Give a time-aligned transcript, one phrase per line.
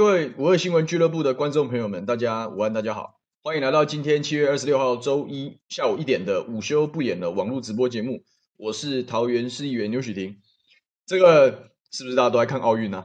[0.00, 8.24] 各位五二新闻俱乐部的观众朋友们，大家午安，大家好，欢迎来到今天七月二十六号周一下午一点的午休不演的网络直播节目。
[8.56, 10.40] 我是桃园市议员牛煦庭。
[11.04, 13.04] 这个是不是大家都在看奥运呢？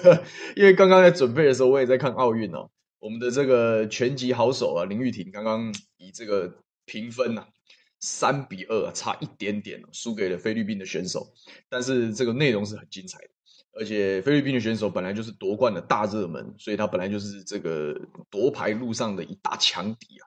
[0.54, 2.68] 因为刚刚在准备的时候，我也在看奥运哦。
[2.98, 6.52] 我们的这个拳击好手啊，林玉婷刚刚以这个
[6.84, 7.48] 评分啊，
[8.00, 11.28] 三比二，差一点点输给了菲律宾的选手。
[11.70, 13.28] 但是这个内容是很精彩的。
[13.78, 17.94] 而且菲律宾的选手本来就是夺冠的大热门，所以他本来就是这个
[18.30, 20.24] 夺牌路上的一大强敌啊。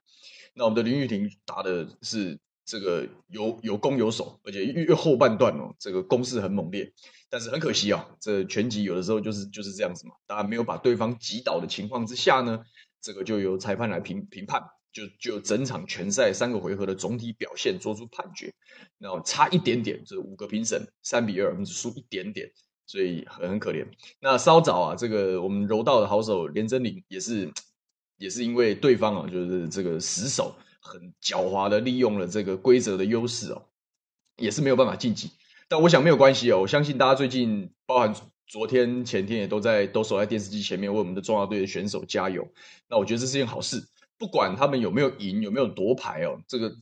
[0.53, 6.93] 那我们的林玉婷打的是这个有有攻有守，而且越后半段哦，这个攻势很猛烈。
[7.31, 12.59] 但是很可惜啊，这拳击有的时候就是就是这样子嘛，大家没有把对方击倒的情况之下呢，
[13.01, 18.53] 这个就由裁判来评评判，就就整场拳赛三个回合的总体表现做出判决。
[18.97, 22.51] 然后差一点点，这五个评审三比二，我们只输一点点。
[22.89, 23.85] 所以很很可怜。
[24.19, 27.47] 那稍早啊，这个我们柔道的好手连珍羚也是，
[28.17, 33.61] 也是因为对方啊，就是这个死守很狡猾的利用了这个规则的优势哦，
[34.37, 35.29] 也是没有办法晋级。
[35.67, 38.15] 但我想没有关系哦，我相信大家最近包含
[38.47, 42.47] 昨天、前天也都在都守在电视机前面为我们的中华队的选手加油。
[42.87, 46.75] 那我觉得这是件好事，不管他们有没有赢，有没有夺牌哦，这个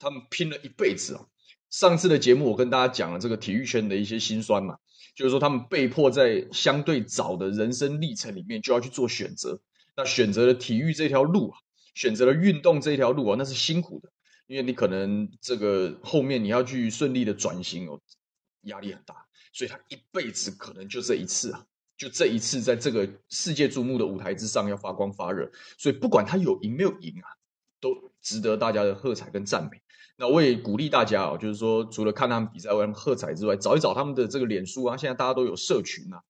[0.00, 1.28] 他们拼了一辈子哦。
[1.70, 4.78] 上次的节目我跟大家讲了这个体育圈的一些辛酸嘛。
[5.14, 9.60] 就是说，他们被迫在相对早的人生历程里面就要去做选择。
[9.96, 11.58] 那选择了体育这条路啊，
[11.94, 14.10] 选择了运动这条路啊，那是辛苦的，
[14.48, 18.00] 因为你可能这个后面你要去顺利的转型哦，
[18.62, 19.14] 压力很大。
[19.52, 21.64] 所以他一辈子可能就这一次啊，
[21.96, 25.48] 就这一次在这个世界瞩目的舞台之上要发光发热。
[25.78, 27.30] 所以不管他有赢没有赢啊，
[27.80, 29.80] 都值得大家的喝彩跟赞美。
[30.16, 36.22] 那我也鼓励大家哦，就是说，除了看他们比赛为他们喝彩之外，找一找他们的这个脸书啊，现在大家都有社群啊，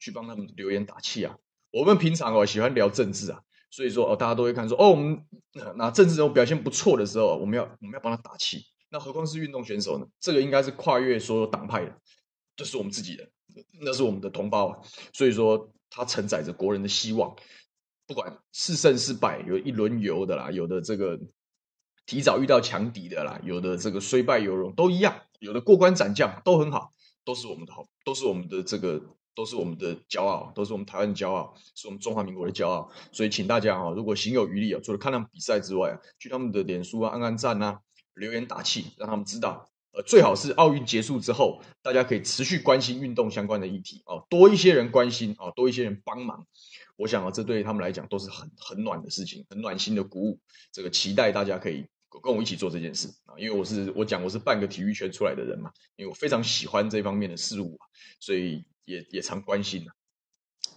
[0.00, 1.36] 去帮他们留言打气啊。
[1.70, 5.22] 我们平常哦喜欢聊政治啊，所以说哦大家都会看说哦，我们
[5.76, 8.64] 那政治人表现不错的时候，我们要我们要帮他打气。
[8.88, 10.06] 那何况是运动选手呢？
[10.18, 11.94] 这个应该是跨越所有党派的，
[12.56, 13.30] 这是我们自己人，
[13.82, 14.78] 那是我们的同胞啊。
[15.12, 17.36] 所以说，他承载着国人的希望，
[18.06, 21.20] 不管是胜是败，有一轮游的啦，有的这个。
[22.08, 28.98] 提早遇到强敌的啦，有的这个虽败犹荣都一样，有的过关斩将都很好，都是我们的好，都是我们的这个，
[29.34, 32.90] 都是我们的骄傲，都是我们台湾的骄傲，是我们中华民国的骄傲。
[33.12, 37.80] 所以请大家啊，如果行有余力啊，除了看他们比赛之外啊，去他们的脸书啊按按赞啊，
[38.14, 39.68] 留言打气，让他们知道。
[39.92, 46.46] 呃，最好是奥运结束之后，大家可以持续关心运动相关的议题哦，多一些人关心啊，多一些人帮忙。
[46.96, 50.40] 我想啊，这对他们来讲都是很很暖的事情，很暖心的鼓舞。
[50.72, 51.84] 这个期待大家可以。
[52.22, 57.86] 跟我一起做这件事啊，因为我是我讲我是半个体育圈出来的人嘛，因为我非常喜欢这方面的事物啊，
[58.18, 59.86] 所以也也常关心。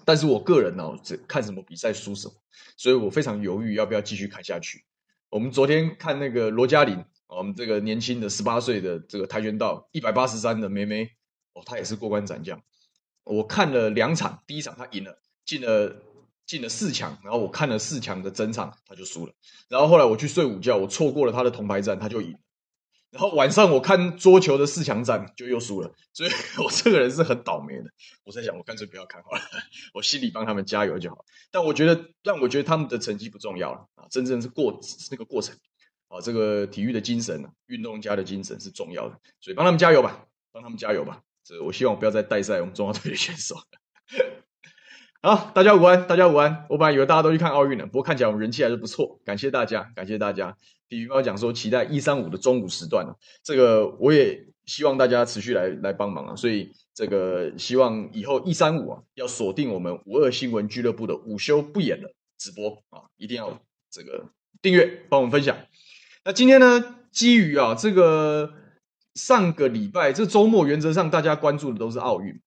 [0.03, 2.33] 但是我个人呢，只看什么比赛输什么，
[2.75, 4.83] 所以我非常犹豫要不要继续看下去。
[5.29, 11.09] 我们昨天看那个罗嘉玲，我们这个年轻的十八岁的这个跆拳道一百八十三的妹妹
[11.53, 12.61] 哦，她也是过关斩将。
[13.23, 16.03] 我看了两场，第一场她赢了，进了。
[16.51, 19.31] 进了四强，然后我看了四强的整场，他就输了。
[19.69, 22.37] 然后后来我去睡午觉，我错过了他的铜牌战，他就赢。
[23.09, 25.93] 然后晚上我看桌球的四强战，就又输了。
[26.11, 26.29] 所以
[26.61, 27.85] 我这个人是很倒霉的。
[28.25, 29.41] 我在想，我干脆不要看好了，
[29.93, 31.23] 我心里帮他们加油就好。
[31.51, 34.77] 但我觉得，但我觉得他们的成绩不重要了啊，真正是过
[35.09, 35.55] 那个过程
[36.09, 39.17] 啊，这个体育的精神，运动家的精神是重要的。
[39.39, 41.23] 所以帮他们加油吧，帮他们加油吧。
[41.45, 43.55] 这我希望不要再带赛我们中华队的选手。
[45.23, 46.65] 好，大家午安，大家午安。
[46.67, 49.19] 我本来以为大家都去看奥运了，不过看起来我们人气还是不错。
[49.23, 50.57] 感谢大家，感谢大家。
[50.89, 53.05] 体育报讲说期待一三五的中午时段，
[53.43, 56.35] 这个我也希望大家持续来来帮忙啊。
[56.35, 64.25] 所以这个希望以后一三五啊，要锁定我们五二新闻俱乐部的午休不演的直播啊，一定要这个
[64.59, 65.55] 订阅，帮我们分享。
[66.25, 68.53] 那今天呢，基于啊这个
[69.13, 72.41] 上个礼拜这周末，原则上大家关注的都是奥运。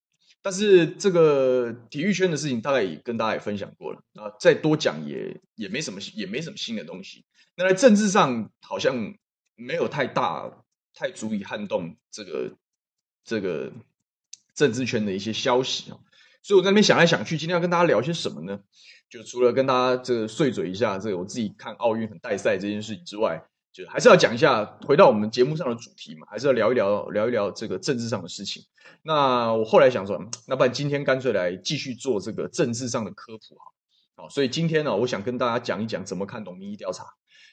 [0.45, 7.25] 但是这个体育圈的事情，大概也跟大家也分享过了啊，再多讲也也没什么，也没什么新的东西。
[7.57, 9.15] 那在政治上好像
[9.55, 10.53] 没有太大、
[10.93, 12.59] 太足以撼动这个
[13.25, 13.73] 这个
[14.55, 15.97] 政治圈的一些消息啊。
[16.43, 18.61] 所以我在那边想来想去，今天要跟大家聊些什么呢？
[19.09, 23.43] 就除了跟大家这个碎嘴一下这个我自己看奥运很带赛这件事情之外。
[23.75, 28.63] 就还是要讲一下，回到我们节目上的主题嘛，还是要聊一聊，聊一聊这个政治上的事情。
[29.03, 33.65] 那我后来想说，那不然今天干脆来继续做这个政治上的科普哈。
[34.15, 37.05] 好，所以今天呢，我想跟大家讲一讲怎么看懂民意调查。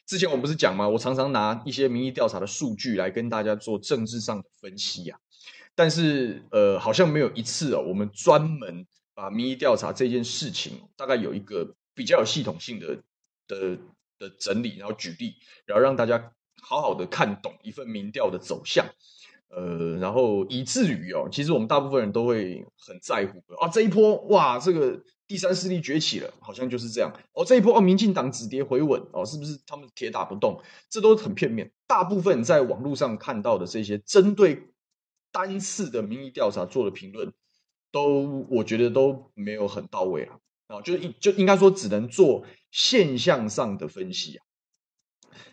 [0.05, 0.87] 之前我不是讲吗？
[0.87, 5.17] 我常常拿一些民意调查的数据来跟大家做政治上的分析呀。
[5.73, 8.85] 但是呃，好像没有一次哦，我们专门
[9.15, 12.97] 把民意调查这件事情大概有一个比较有系统性的
[13.47, 13.79] 的
[14.21, 15.33] 的整理，然后举例，
[15.65, 16.31] 然后让大家
[16.61, 18.85] 好好的看懂一份民调的走向。
[19.49, 27.43] 呃，然后以至于哦，其实我们大部分人都会很在乎啊，这一波哇，这个第三势力崛起了，好像就是这样哦。
[27.43, 30.61] 这一波哦，民进党止跌回稳哦，是不是他们铁打不动？
[30.89, 31.69] 这都很片面。
[31.85, 34.69] 大部分在网络上看到的这些针对
[35.33, 37.33] 单次的民意调查做的评论，
[37.91, 40.37] 都我觉得都没有很到位啊。
[40.67, 44.45] 啊，就应就应该说只能做现象上的分析啊。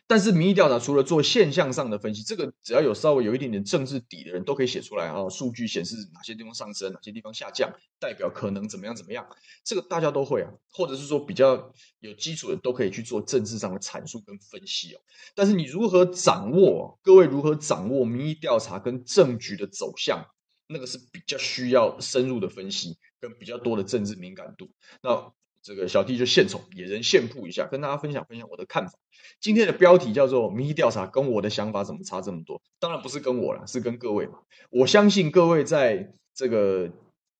[0.08, 5.28] 但是民意调查除了做现象上的分析，这个只要有稍微有一点点政治底的人都可以写出来啊。
[5.28, 7.70] 数据显示哪些地方上升，哪些地方下降，
[8.00, 9.28] 代表可能怎么样怎么样，
[9.62, 10.50] 这个大家都会啊。
[10.72, 11.70] 或者是说比较
[12.00, 15.00] 有基础的都可以去做政治上的阐述跟分析哦。
[15.34, 20.24] 但是你如何掌握，各位如何掌握民意调查跟政局的走向，
[20.68, 24.70] 那个是比较需要深入的分析跟比较多的政治敏感度。
[25.02, 25.30] 那。
[25.68, 28.94] 这个小弟就献丑，野人献曝一下，跟大家分享分享我的看法。
[29.38, 34.38] 今天的标题叫做“民意调查跟我的想法怎么差这么多”，当然不是跟我啦，是跟各位嘛。
[34.70, 36.90] 我相信各位在这个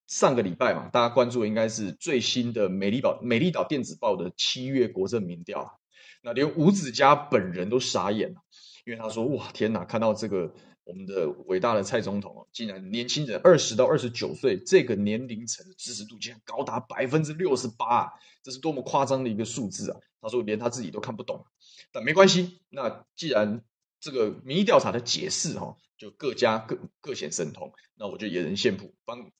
[0.06, 5.80] 上个礼拜嘛，大家关注的应该是最新的美丽岛美丽岛电子报的七月国政民调，
[6.22, 8.42] 那连吴子嘉本人都傻眼了，
[8.84, 10.52] 因为他说：“哇，天哪，看到这个。”
[10.88, 18.10] 我们的伟大的蔡总统哦，竟然年轻人二十到二十九岁这个年龄层的支持度竟然高达百分之六十八，
[18.42, 20.00] 这是多么夸张的一个数字啊！
[20.22, 21.44] 他说连他自己都看不懂，
[21.92, 22.62] 但没关系。
[22.70, 23.62] 那既然
[24.00, 29.30] 这个民意调查的解释哈，就各家各各显神通，那我就野人献曝，帮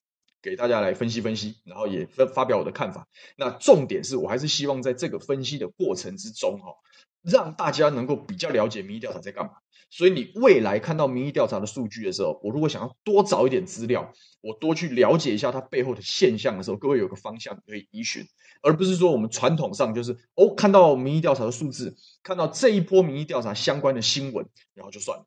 [0.43, 3.07] 给大家来分析分析，然后也发发表我的看法。
[3.35, 6.75] 那重点是我还是希望在这个分析的过程之中哈，
[7.23, 9.53] 让大家能够比较了解民意调查在干嘛。
[9.91, 18.23] 所以你未来看到民意调查的数据的时候，我如果想要多找一点资料，我多去了解一下它背后的现象的时候，各位有个方向可以依循，
[18.61, 24.45] 而不是说我们传统上就是哦，看到民意调查的数字，看到这一波民意调查相关的新闻，
[24.75, 25.25] 然后就算了，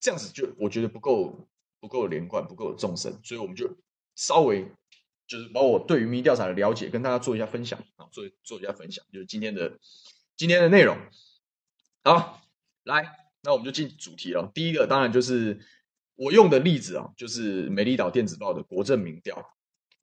[0.00, 1.48] 这样子就我觉得不够
[1.78, 3.70] 不够连贯，不够纵深，所以我们就
[4.16, 4.66] 稍微
[5.28, 9.78] 就是把我对于民意调查的了解跟大家做一下分享啊，做做一下分享，就是今天的
[10.36, 10.98] 今天的内容，
[12.02, 12.42] 好，
[12.82, 13.21] 来。
[13.42, 14.50] 那我们就进主题了。
[14.54, 15.58] 第一个当然就是
[16.14, 19.44] 我用的例子啊，就是美丽岛电子报的国政民调。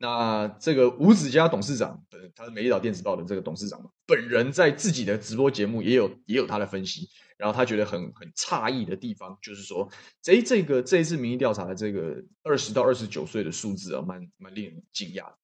[0.02, 2.02] 那这个吴子嘉董事长，
[2.34, 7.10] 他是美丽岛电子报的这个董事长嘛，本人在自己的直播节目也有也有他的分析。
[7.38, 9.90] 然后他觉得很很诧异的地方，就是说，
[10.26, 15.38] 诶，这个这一次民意调查的这个二十到二十九岁的数字啊，蛮蛮令人惊讶的。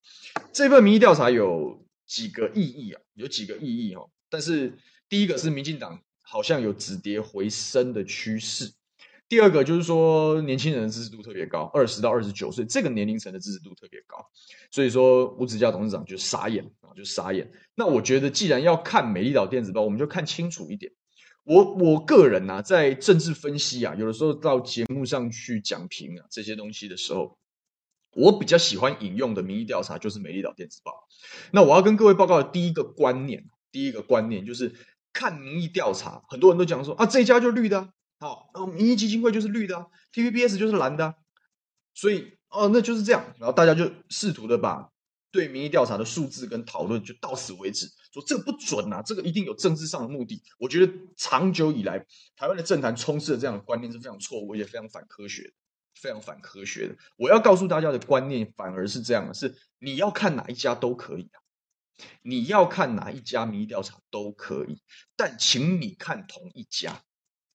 [0.52, 3.02] 这份民意调查有几个意义啊？
[3.14, 4.10] 有几个意义哦。
[4.30, 4.74] 但是
[5.08, 6.02] 第一个是民进党。
[6.36, 8.70] 好像有止跌回升的趋势。
[9.30, 14.18] 第二个就是说，年轻人的支持度特别高，二十到二十九岁这个年龄层的支持度特别高，
[14.70, 17.50] 所以说吴子嘉董事长就傻眼啊，就傻眼。
[17.74, 20.92] 那我觉得，既然要看美丽岛电子报，我们就看清楚一点。
[21.46, 27.38] 我我个人啊，在政治分析啊，有的时候到节目上去讲评啊这些东西的时候，
[28.12, 30.92] 我比较喜欢引用的民意调查就是美丽岛电子报。
[31.52, 34.76] 那我要跟各位报告的第一个观念，第一个观念就是。
[35.16, 41.16] 看民意调查，很多人都讲说啊，这一家就绿的，好，哦，民意基金会就是绿的，，TVBS 就是蓝的，
[41.94, 44.92] 所以哦，那就是这样，然后大家就试图的把
[45.32, 50.44] 对民意调查的数字跟讨论就到此为止，说这个不准啊，这个一定有政治上的目的。
[50.60, 52.06] 我觉得长久以来，
[52.36, 55.54] 台湾的政坛充斥的这样的观念是非常错误，也非常反科学，
[56.02, 56.96] 非常反科学的。
[57.16, 61.40] 我要告诉大家的观念反而是这样的，是你要看哪一家都可以啊。
[62.22, 64.82] 你要看哪一家民意调查都可以，
[65.16, 67.02] 但请你看同一家。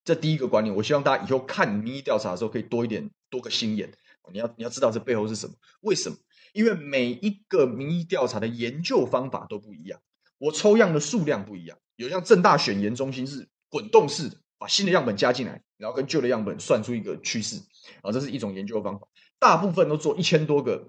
[0.04, 3.92] 这第一个观念，我希望大家以后看民意调查的时候可以多一点多个心眼。
[4.32, 5.54] 你要你要知道这背后是什么？
[5.82, 6.16] 为什么？
[6.52, 10.00] 因为每一个民意调查的研究方法都不一样，
[10.38, 11.78] 我抽样的数量不一样。
[11.97, 17.61] 有像正大选研中心是滚动式的，把新的样本加进来，然后跟旧的样本算出一个趋势，
[18.02, 19.06] 啊，这是一种研究方法。
[19.38, 20.88] 大部分都做一千多个。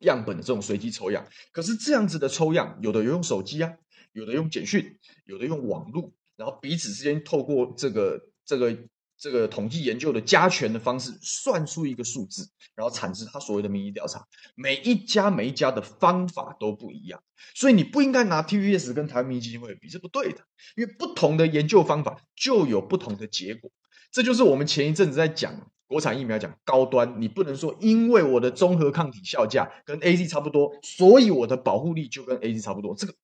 [0.00, 3.72] 样本的这种随机抽样，可是这样子的抽样，有的有用手机啊，
[4.12, 8.78] 有的用简讯，有的用网络，然后彼此之间透过这个这个
[9.18, 14.24] 这个统计研究的加权的方式，算出一个数字，然后产生他所谓的民意调查。
[14.54, 17.20] 每一家每一家的方法都不一样，
[17.54, 20.38] 所以你不应该拿 T V S 跟台湾民意基金会比，是不对的，
[20.76, 23.72] 因为不同的研究方法就有不同的结果。
[24.12, 25.70] 这就是我们前一阵子在讲。
[25.88, 33.14] 国产疫苗讲高端，你不能说因为我的综合抗体效价跟 AZ 差不多，所以我的保护力就跟 AZ 差不多，这个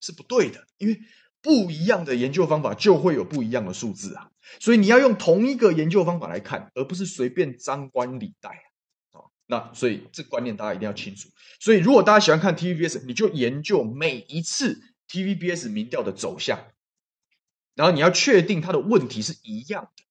[0.00, 0.64] 是不对的。
[0.78, 0.98] 因为
[1.42, 4.30] 不一样的研究方法就会有不一样的数字啊，
[4.60, 8.48] 所以你要用同一个研究方法来看，而不是随便张冠李戴
[9.10, 9.28] 啊。
[9.46, 11.28] 那所以这观念大家一定要清楚。
[11.60, 14.80] 所以如果大家喜欢看 TVBS，你就研究每一次
[15.10, 16.64] TVBS 民调的走向，
[17.74, 20.04] 然后你要确定它的问题是一样的，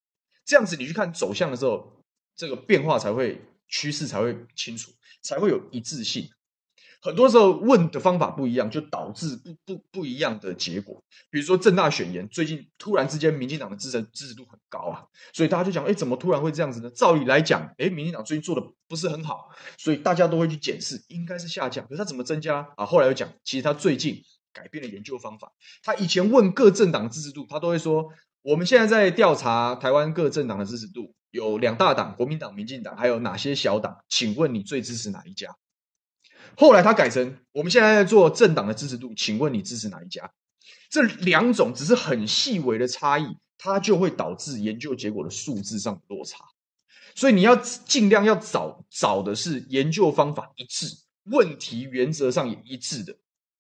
[0.46, 2.04] 这样子你去看走向的时候，
[2.36, 6.30] 这个变化才会趋势才会清楚，才会有一致性。
[7.02, 11.04] 很多时候问的方法不一样，就导致不不不一样的结果。
[11.30, 16.90] 比如说政大选言，最近突然之间，民进党的支持支持度很高啊，所以大家就讲，哎，怎么突然会这样子呢？
[16.92, 21.86] 照理来讲，哎，民进党最近做的不是很好，所以大家都会去检视，应该是下降。
[21.88, 22.86] 可是他怎么增加啊？
[22.86, 24.24] 后来又讲，其实他最近
[24.54, 25.52] 改变了研究方法。
[25.84, 28.08] 他以前问各政党的支持度，他都会说，
[28.44, 34.04] 我们现在在调查台湾各政党的支持度，有两大党，国民党、民进党，还有哪些小党？
[34.10, 35.56] 请问你最支持哪一家？
[36.58, 40.30] 后来他改成，我们现在在做政党的支持度，请问你支持哪一家？
[40.90, 46.44] 这两种只是很细微的差异，它就会导致研究结果的数字上的落差。
[47.16, 50.88] 所以你要尽量要找找的是研究方法一致、
[51.32, 53.16] 问题原则上也一致的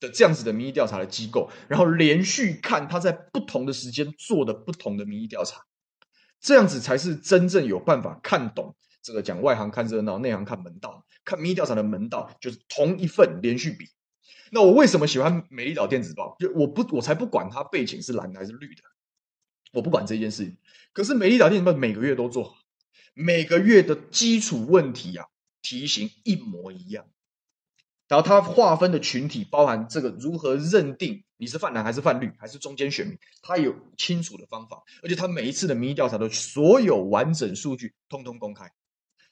[0.10, 5.65] 这样子的民意调查的机构，然后连续看他在不同的时间做的不同的民意调查，
[6.39, 8.75] 这样子才是真正有办法看懂。
[9.01, 11.05] 这个讲外行看热闹，内行看门道。
[11.25, 13.89] 看民意调查的门道就是同一份连续比。
[14.51, 16.36] 那我为什么喜欢美丽岛电子报？
[16.39, 18.81] 就我不，我才不管它背景是蓝的还是绿的，
[19.72, 20.57] 我不管这件事情。
[20.93, 22.55] 可是美丽岛电子报每个月都做，
[23.13, 25.25] 每个月的基础问题啊，
[25.62, 27.05] 题型一模一样。
[28.13, 38.72] 然后它划分的群体包含这个如何认定你是泛蓝还是泛绿还是中间选民，他有清楚的方法，而且他每一次的民意调查的所有完整数据通通公开。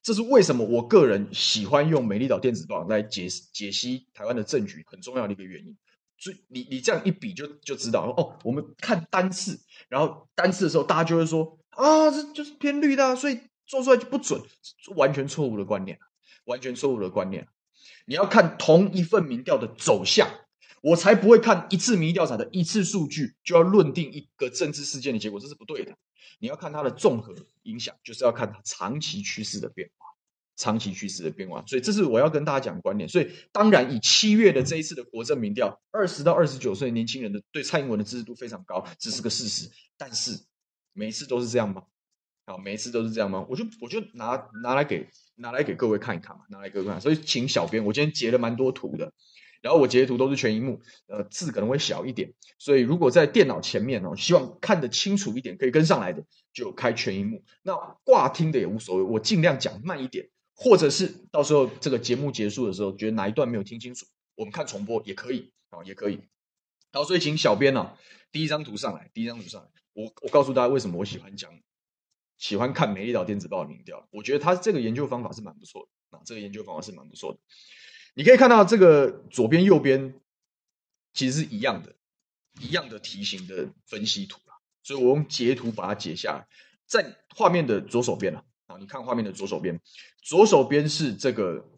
[0.01, 5.77] 这是为什么我个人喜欢用美丽岛电子报来解解析台湾的政局很重要的一个原因。
[6.17, 9.59] 所以你你这样一比就就知道哦，我们看单次，
[9.89, 14.41] 然后单次的时候大家就会说啊，这就是偏绿的，所以做出来就不准，
[14.95, 15.99] 完全错误的观念，
[16.45, 17.47] 完全错误的观念。
[18.05, 20.29] 你要看同一份民调的走向，
[20.81, 25.95] 我才不会看一次民意调查的一次数据就要论定一个政治事件的结果，这是不对的。
[26.39, 30.07] 你要看它的综合影响，就是要看它长期趋势的变化，
[30.55, 31.63] 长期趋势的变化。
[31.67, 33.07] 所以这是我要跟大家讲的观点。
[33.07, 39.69] 所以当然，以七月的这一次的国政民调，二十到二十九岁年轻人的对蔡英文的支持度非常高，这是个事实。
[39.97, 40.39] 但是
[40.93, 41.83] 每一次都是这样吗？
[42.47, 43.45] 好，每一次都是这样吗？
[43.47, 45.07] 我就我就拿拿来给
[45.41, 47.01] 拿来给各位看一看嘛，拿来给各位看。
[47.01, 49.11] 所以请小编，我今天截了蛮多图的。
[49.61, 57.43] 然后我截图都是全萤幕，呃，字可能会小一点，所以如果在电脑前面哦，希望看得清楚一点，可以跟上来的就开全萤幕。
[57.61, 66.21] 那挂听的也无所谓，我尽量讲慢一点，或者是到时候这个节目结束的时候，觉得哪一段没有听清楚，我们看重播也可以啊，也可以。
[66.91, 67.93] 好，所以请小编呢，
[68.31, 71.53] 第一张图上来，第一张图上来，我我告诉大家为什么我喜欢讲，
[72.41, 77.39] 喜欢看美丽岛电子报的民调，我觉得他这个研究方法是蛮不错的啊，这个研究方法是蛮不错的。
[78.15, 80.19] 你可以看到这个左边、右边
[81.13, 81.95] 其实是一样的，
[82.59, 84.55] 一样的题型的分析图啦。
[84.81, 86.47] 所以我用截图把它截下来，
[86.87, 89.79] 在画面的左手边啊，你看画面的左手边，
[90.23, 91.69] 左手边是这个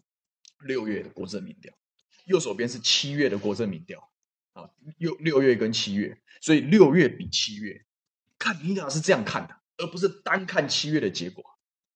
[0.66, 1.74] 六月的国政民调，
[2.24, 4.10] 右手边是七月的国政民调
[4.54, 7.86] 啊，六六月跟七月，所以六月比七月，
[8.40, 11.44] 看民调是这样看的，而不是单看七月的结果，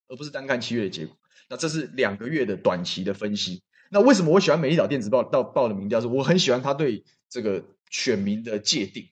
[0.10, 1.18] 而不是单看七月的结果。
[1.50, 3.64] 那这是两个月的短期的分析。
[3.90, 6.02] 那为什么我喜欢美丽岛电子报到报的民调？
[6.02, 9.08] 是我很喜欢他对这个选民的界定，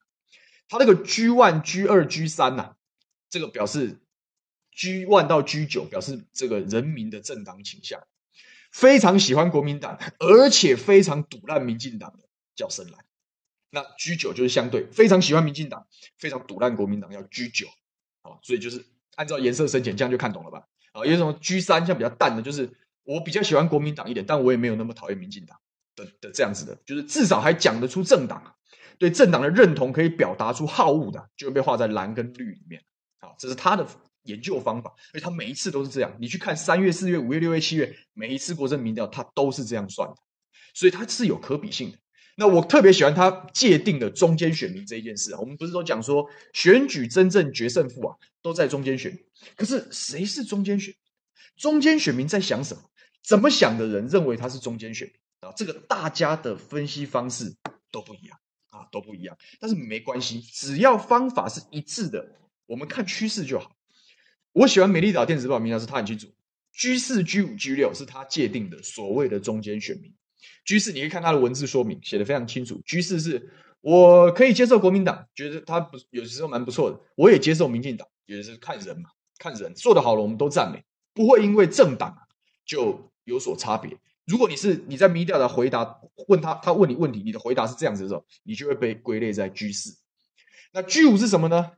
[0.68, 2.76] 他那个 G one、G 二、G 三呐，
[3.30, 4.02] 这个表示
[4.74, 8.06] G 万到 G 九表示这个人民的政党倾向，
[8.70, 13.06] 非常喜欢国民党，而且非常赌烂民进党的叫深蓝。
[13.70, 17.68] 那 G 九就是相对非常喜欢民进党，非常赌烂国民党要 G 九，
[18.26, 18.84] 好，所以就是
[19.16, 20.66] 按照颜色深浅这样就看懂了吧？
[20.94, 22.68] 啊，有什么 G 三像比较淡的，就是。
[23.08, 25.56] 我比较喜欢国民党一点，但我也没有那么讨厌民进党
[25.96, 28.56] 的的这样子的，就是至少还讲得出政党，
[28.98, 32.84] 对政党的认同可以表达出好恶的，就会被画在蓝跟绿里面。
[33.20, 33.86] 好，这是他的
[34.24, 36.12] 研究方法，而且他每一次都是这样。
[36.20, 40.16] 你去看三月、四月、五月、六月、七月，每一次国政民调，他都是这样算的，
[40.74, 42.00] 所以他是有可比性的。
[42.36, 45.40] 那我特别喜欢他界定的中间选民这一件事啊。
[45.40, 49.18] 我们不是都讲说选举真正决胜负啊，都在中间选。
[49.56, 50.94] 可是谁是中间选？
[51.56, 52.84] 中间选民在想什么？
[53.24, 55.54] 怎么想的人认为他是中间选民啊？
[55.56, 57.56] 这个大家的分析方式
[57.90, 58.38] 都不一样
[58.70, 59.38] 啊，都不一样。
[59.60, 63.76] 但是没关系，只要方法是一致的，我们看趋势就好。
[64.52, 66.28] 我喜欢美丽岛电子报民调是他很清楚
[66.74, 70.14] ，G 四、G 五、G 六是他界定的所谓的中间选民。
[70.66, 72.82] 居四你可以看他的文字说明，写得非常清楚。
[72.84, 82.18] 居四是我可以接受国民党，觉得他不有时候蛮不错的，我也接受民进党，也是看人嘛，看人做得好了，我们都赞美，不会因为政党
[82.66, 83.10] 就。
[83.26, 83.98] 有所差别。
[84.26, 89.98] 如果你是你在民意调查回答问他，他问你问题，你的回答是这样子的时候，你就会被归类在居四。
[90.72, 91.72] 那居五是什么呢？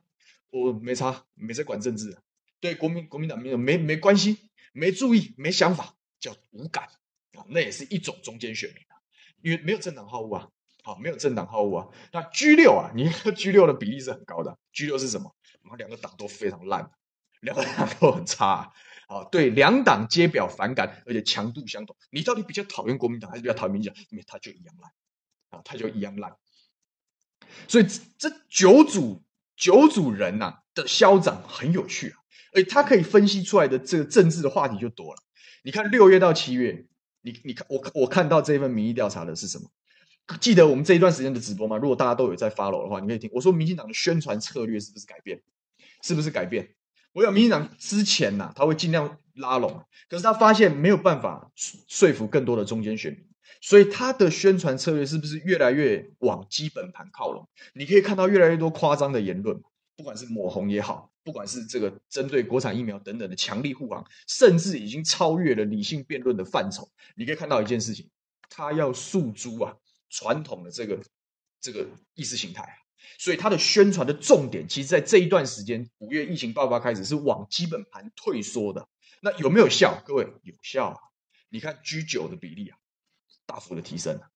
[0.50, 2.18] 我没差，没在管政治，
[2.60, 4.36] 对国民国民党没有没没关系，
[4.74, 6.86] 没注意，没想法，叫无感
[7.48, 8.96] 那也是一种中间选民啊，
[9.42, 10.48] 因为没有政党好恶啊，
[10.82, 11.88] 好，没有政党好恶啊。
[12.12, 15.34] 那 G 六啊，你看 G 六的比例是很高的，G 六是什么？
[15.62, 16.90] 然后两个党都非常烂，
[17.40, 18.72] 两个党都很差
[19.06, 19.24] 啊。
[19.30, 21.96] 对，两党皆表反感，而且强度相同。
[22.10, 24.02] 你到底比较讨厌国民党，还是比较讨厌民进党？
[24.10, 24.90] 因为他就一样烂，
[25.50, 26.36] 啊，他就一样烂。
[27.66, 27.86] 所以
[28.18, 29.22] 这九组
[29.56, 32.18] 九组人呐、啊、的消长很有趣啊，
[32.52, 35.22] 而且他可以分析出来的这个政治的话题就多了。
[35.62, 36.86] 你看六月到七月，
[37.22, 39.68] 你你看我我看到这份民意调查的是什么？
[40.40, 41.76] 记得我们这一段时间的直播吗？
[41.76, 45.40] 如果大家都有在 follow 的话，你可以听我说，民进党的宣传策略是不是改变？
[46.02, 46.74] 是不是改变？
[47.12, 53.24] 我有民进党之前呐、他会尽量拉拢，可是他发现没有办法说服更多的中间选民，
[53.62, 57.48] 所以他的宣传策略是不是越来越往基本盘靠拢？
[57.72, 59.60] 你可以看到越来越多夸张的言论，
[59.98, 66.88] 不管是抹红也好，不管是这个针对国产疫苗等等的强力护航，甚至已经超越了理性辩论的范畴。
[67.16, 68.08] 你可以看到一件事情，
[68.48, 69.74] 他要诉诸啊
[70.08, 71.02] 传统的这个
[71.60, 72.78] 这个意识形态。
[73.18, 78.86] 所以他的宣传的重点，其实，在这一段时间，五月疫情爆发开始，是往基本盘退缩的。
[79.20, 80.00] 那有没有效？
[80.06, 80.98] 各位，有效啊！
[81.48, 82.78] 你看 G 九的比例啊，
[83.46, 84.30] 大幅的提升了，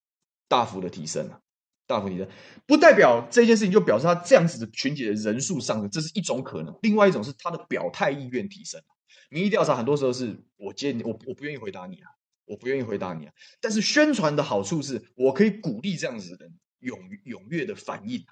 [0.48, 1.41] 大幅的提升了，
[1.86, 2.28] 大幅提升。
[2.66, 6.78] 不代表这件事情就表示他这样子的群体的人数上升，这是一种可能。
[6.82, 8.80] 另外一种是他的表态意愿提升。
[9.28, 12.10] 民意调查很多时候是我接你，我我不愿意回答你啊，
[12.44, 13.32] 我不愿意回答你啊。
[13.60, 18.24] 但是宣传的好处是我可以鼓励这样子的人踊踊跃的反应。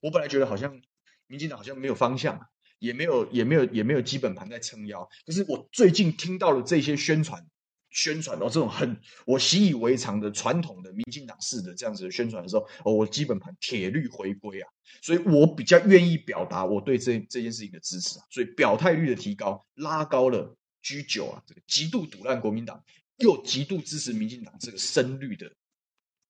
[0.00, 0.80] 我本来觉得好像
[1.26, 2.40] 民进党好像没有方向，
[2.78, 5.08] 也没有也没有也没有基本盘在撑腰。
[5.26, 7.46] 可是我最近听到了这些宣传
[7.90, 14.68] 宣传哦，这种很我习以为常的传统的民进党式的这样子的宣传的时候，哦，我基本盘铁律回归啊，
[15.02, 22.82] 所以我比较愿意表达我对这这件事情的支持啊，所以表态率的提高拉高了 G 九啊，这个极度赌烂国民党
[23.18, 25.50] 又极度支持民进党这个深绿的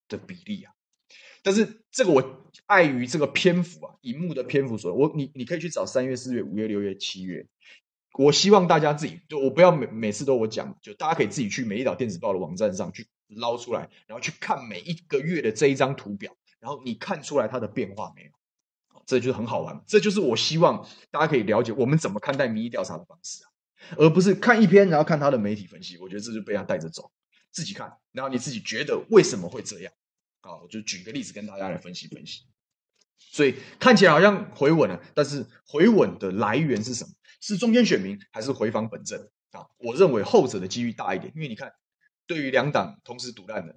[0.09, 0.73] 的比例啊。
[1.43, 7.47] 但是这个我碍于这个篇幅啊，荧幕的篇幅所，我你你可以去找三月、四月、五月、六月、七月。
[8.15, 18.31] 我希望大家自己，就我不要每每次都我讲，就大家可以自己去《美丽岛电子报》的网站上去捞出来，然后去看每一个月的这一张图表，然后你看出来它的变化没有？
[19.07, 23.49] 这就是很好玩，这就是我希望大家可以了解我们怎么看待民意调查的方式啊，
[23.97, 25.99] 而不是看一篇然后看他的媒体分析。
[25.99, 27.11] 我觉得这就被他带着走，
[27.51, 29.93] 自己看，然后你自己觉得为什么会这样？
[30.43, 32.43] 啊，我就举个例子跟大家来分析分析。
[33.19, 37.11] 所以看起来好像回稳了，但是回稳的来源是什么？
[37.41, 39.31] 是中间选民还是回访本阵？
[39.51, 41.73] 啊，我认为后者的几率大一点，因为你看，
[42.27, 43.77] 对于两党同时赌烂的，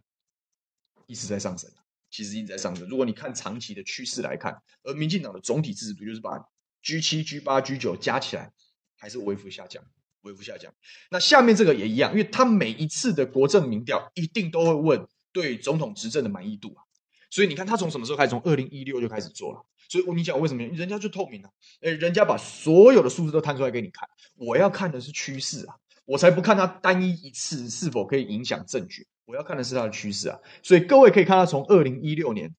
[1.07, 1.71] 一直在上升，
[2.11, 2.87] 其实一直在上升。
[2.87, 6.37] 如果你看长期的趋势来看，而民进党的总体支持度就是把
[6.83, 8.51] G 七、G 八、G 九加起来，
[8.97, 9.83] 还是微幅下降，
[10.21, 10.71] 微幅下降。
[11.09, 15.07] 那下面这个也一样，因为他每一次的国政民调一定都会问。
[15.33, 16.85] 对总统执政的满意度啊，
[17.31, 18.29] 所以你看他从什么时候开始？
[18.29, 19.65] 从二零一六就开始做了。
[19.89, 20.63] 所以我你讲为什么？
[20.63, 24.07] 人家就透明了，啊，人家把所有的数字都摊出来给你看。
[24.35, 29.07] 我要看的是趋势啊，我才不看他单一一次是否可以影响政局。
[29.25, 30.39] 我要看的是他的趋势啊。
[30.61, 32.55] 所以各位可以看到，从二零一六年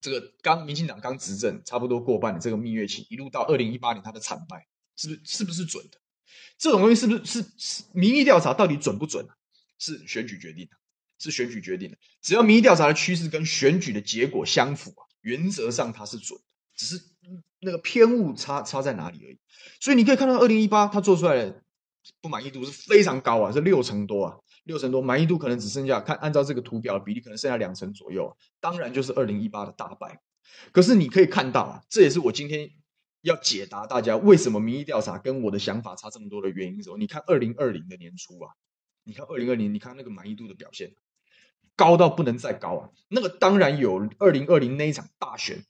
[0.00, 4.66] 这个刚民进党刚执政差不多过半的这个蜜月期，一路到二零一八年他的惨败，
[4.96, 5.98] 是不是是不是准的？
[6.58, 9.34] 这种东西是不是是民意调查到底准不准啊？
[9.78, 10.76] 是选举决定的。
[11.18, 16.38] 是选举决定的，只要民意调查的趋势跟选举的结果相符啊，原则上它是准，
[16.76, 17.00] 只是
[17.60, 19.38] 那个偏误差差在哪里而已。
[19.80, 21.62] 所以你可以看到，二零一八它做出来的
[22.20, 28.36] 不满意度是非常高啊，是六成多啊，六成多，满意度可能只剩下看按照这个图表的比例，可能剩下两成左右啊。
[28.60, 30.20] 当然就是二零一八的大败。
[30.72, 32.70] 可是你可以看到啊，这也是我今天
[33.22, 38.50] 要解答大家为什么民意调查跟我的想法差这么多的原因的时候，你看二零二零的年初啊，
[39.04, 40.92] 你看二零二零，你看那个满意度的表现。
[41.76, 42.90] 高到不能再高啊！
[43.08, 45.64] 那个当然有二零二零那一场大选，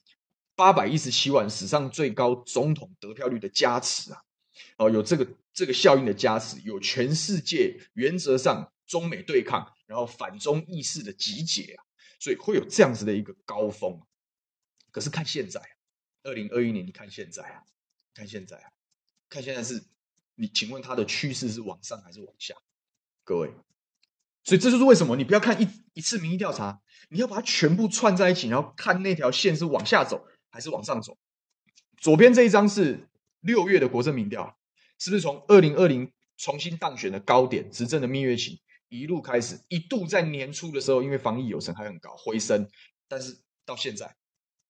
[0.54, 4.22] 八百一十七万史上最高总统得票率的加持啊！
[4.76, 11.84] 哦，有这个这个效应的加持，有全世界原则上中美对抗，然后反中意识的集结啊，
[12.18, 14.00] 所以会有这样子的一个高峰。
[14.90, 15.60] 可是看现在，
[16.24, 17.62] 二零二一年，你看现在啊，
[18.12, 18.70] 看现在啊，
[19.28, 19.82] 看现在是，
[20.34, 22.54] 你请问它的趋势是往上还是往下？
[23.24, 23.50] 各位？
[24.44, 31.16] 所以这就是为什么你不要看一一次民意调查，你要把它全部串在一起，然后看那条线是往下走还是往上走。
[31.98, 33.09] 左边这一张是
[33.40, 34.57] 六月的国政民调，
[34.98, 42.68] 是不是从二零二零重新当选的高点，执政的蜜月期一路开始，一度在年初的时候，因为防疫有成还很高回升，
[43.07, 44.16] 但是到现在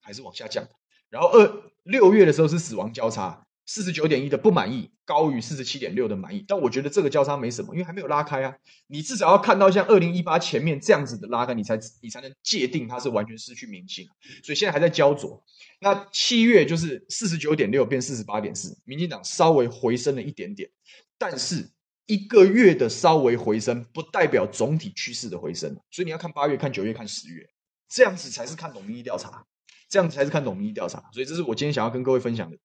[0.00, 0.68] 还是往下降。
[1.08, 3.46] 然后二六月的时候是死亡交叉。
[3.64, 8.54] 四十九点一的不满意高于四十七点六的满意，但我觉得这个交叉没什么，因为还没有拉开啊。
[8.88, 14.06] 你至少要看到像二零一八前面这样子的拉开，你才你才能界定它是完全失去民心。
[14.42, 15.42] 所以现在还在焦灼。
[15.80, 20.68] 那七月就是四十九点六变四十八点四，民进党稍微回升了一点点，
[21.16, 21.70] 但是
[22.06, 27.48] 一个月的稍微回升不代表总体趋势的回升，所以你要看八月、看九月、看十月，
[27.88, 29.44] 这样子才是看懂民意调查，
[29.88, 31.02] 这样子才是看懂民意调查。
[31.12, 32.58] 所以这是我今天想要跟各位分享的。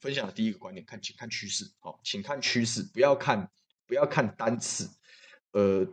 [0.00, 3.50] 分享的第一个观点，看，请看趋势，好，请看趋势，不要看，
[3.86, 4.88] 不要看单次。
[5.52, 5.86] 呃，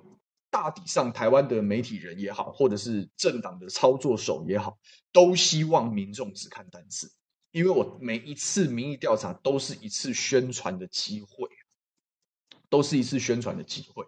[0.49, 4.77] 大体上，台湾的媒体人也好，或者是政党的操作手也好，
[5.11, 7.11] 都希望民众只看单次，
[7.51, 11.49] 因为我每一次民意调查都是一次宣传的机会，
[12.69, 14.05] 都是一次宣传的机会，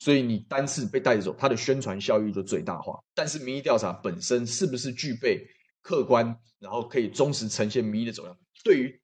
[0.00, 2.98] 所以你单次被带走，它的宣传效益就最大化。
[3.14, 5.46] 但是民意调查本身是不是具备
[5.82, 9.00] 客观，然后可以忠实呈现民意的走向，对于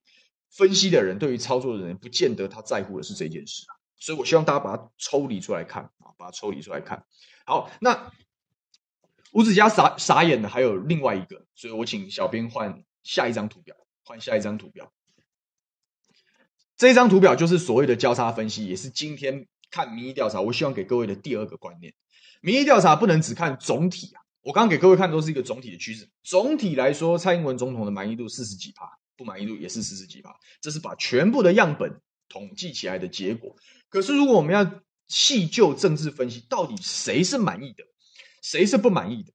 [0.51, 7.05] 分析的人对于操作的人，不见得他在乎的是这件事啊，所以我希望大家把它抽离出来看啊，把它抽离出来看。
[7.45, 8.11] 好，那
[9.31, 14.91] 吴子嘉傻傻眼的还有另外一个，所以我请小编换下一张图表，换下一张图表。
[16.75, 21.93] 这张图表就是所谓的交叉分析，也是今天看民意调查，我希望给各位的第二个观念。
[22.41, 26.09] 民意调查不能只看总体啊，我刚刚给各位看都是一个总体的趋势。
[26.23, 29.00] 总体来说，蔡英文总统的满意度四十几趴。
[29.21, 33.55] 不满意度也是四十几趴，这是把全部的样本统计起来的结果。
[33.87, 37.83] 可是，如果我们要细究政治分析，到底谁是满意的，
[38.41, 39.31] 谁是不满意的？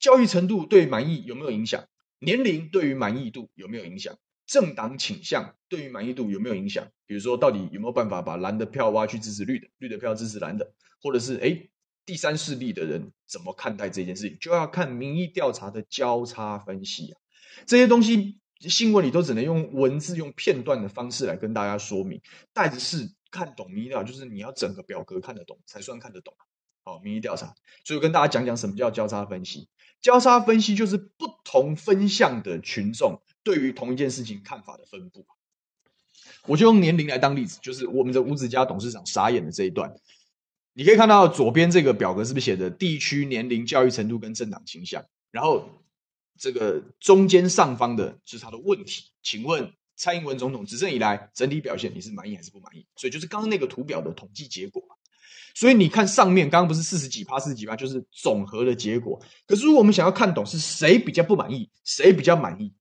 [0.00, 1.86] 教育程度对满意有没有影响？
[2.18, 4.18] 年龄对于满意度有没有影响？
[4.48, 6.90] 政党倾向对于满意度有没有影响？
[7.06, 11.70] 比如说，到底有没有办法把蓝的票挖去支持绿的，绿的票支持蓝的，或者是诶
[12.04, 14.36] 第三势力的人怎么看待这件事情？
[14.40, 17.20] 就要看民意调查的交叉分析啊，
[17.64, 18.40] 这些东西。
[18.68, 22.20] 新闻里都只能用文字、用片段的方式来跟大家说明，
[22.52, 26.34] 但是看懂民意调查，就是你要整个表格看得懂才算看得懂。
[26.82, 29.68] 好，民意调查，所以我跟大家讲讲什么叫交叉分析。
[30.00, 35.26] 交叉分析就是不同分项的群众对于同一件事情看法的分布。
[36.46, 39.94] 我就用年龄来当例子，就是我们的吴子嘉董事长傻眼的这一段，
[40.74, 45.68] 你可以看到左边这个表格是不是写的地区、年龄、教育程度跟政党倾向，然后。
[46.38, 52.84] 这个中间上方的就是他的问题，请问蔡英文总统执政以来整体表现你是满意还是不满意？
[52.96, 54.82] 所以就是刚刚那个图表的统计结果。
[55.54, 59.22] 所以你看上面刚刚不是四十几趴、四十几趴，就是总和的结果。
[59.46, 62.74] 可是如果我们想要看懂是谁比较不满意，谁比较满意，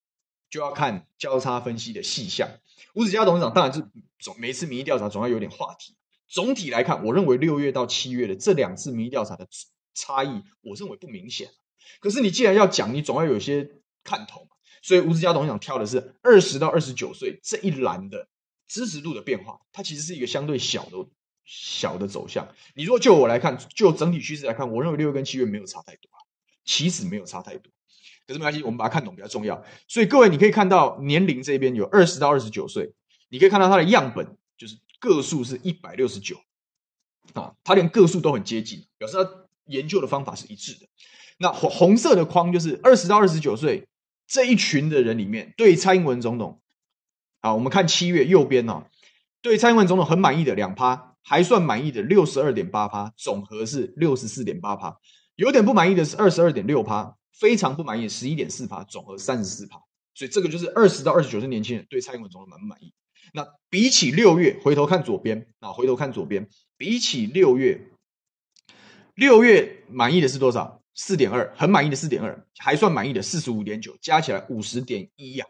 [0.49, 2.49] 就要看交叉分析的细项。
[2.95, 3.87] 吴子嘉董事长当然是
[4.17, 5.95] 总每次民意调查总要有点话题。
[6.27, 9.47] 总体来看，我认为六月到七月的这两次民意调查的
[9.93, 11.49] 差异，我认为不明显。
[11.99, 13.69] 可是你既然要讲，你总要有些
[14.03, 14.47] 看头嘛。
[14.81, 18.27] 所以吴子嘉董事长挑的是二十到二十九岁这一栏的
[18.67, 20.97] 支持度的变化，它其实是一个相对小的
[21.45, 22.53] 小的走向。
[22.75, 26.19] 你如果就我来看，就整体趋势来看，我认为六月跟七月没有差太多啊，
[26.65, 27.71] 其实没有差太多。
[28.27, 29.63] 可是没关系，我们把它看懂比较重要。
[29.87, 32.93] 所以各位，你可以看到年龄这边有二十到二十九岁，
[33.29, 36.37] 你可以看到它的样本就是个数是一百六十九
[37.33, 40.87] 啊，它连个数都很接近，表示它研究的方法是一致的。
[41.37, 43.87] 那红红色的框就是二十到二十九岁
[44.27, 46.61] 这一群的人里面，对蔡英文总统，
[47.41, 48.83] 啊，我们看七月右边哦，
[49.41, 54.97] 对蔡英文总统很满意的两趴，还算满意的六十二点八趴，总和是六十四点八趴，
[55.35, 59.77] 有点不满意的是二十二点六趴，非常不满意十一点四趴，总和三十四趴，
[60.13, 62.93] 所以这个就是二十到二十九岁年轻人对蔡英文总统满不满意。
[63.33, 67.89] 那比起六月，回头看左边啊，回头看左边，比起六月，
[69.15, 70.82] 六月满意的是多少？
[70.95, 75.45] 四点二，很满意的四点二，还算满意的四十五点九，加起来五十点一呀。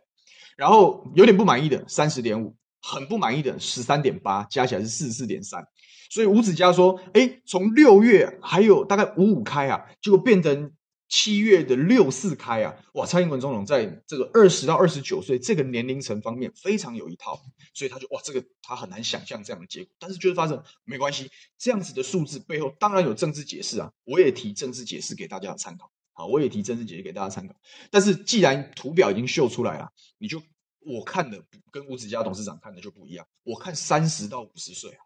[0.55, 5.65] 然后有点不满意的三十点五，很不满意的十三点八，加起来是四十四点三。
[6.09, 10.71] 所以五指家说：“哎，从六月还有大概五五开啊，结果变成。”
[11.15, 13.05] 七月的六四开啊，哇！
[13.05, 17.39] 蔡英文总统在这个二十到二十九岁这个年龄层方面非常有一套，
[17.75, 27.53] 所以他就哇，这个他很难想象这样的结果，但是就是发生没关系，这样子的数字背后当然有政治解释啊，我也提政治解释给大家参考，好，我也提政治解释给大家参考。
[27.91, 30.41] 但是既然图表已经秀出来了，你就
[30.79, 35.05] 我看的跟吴子嘉董事长看的就不一样，我看三十到五十岁啊，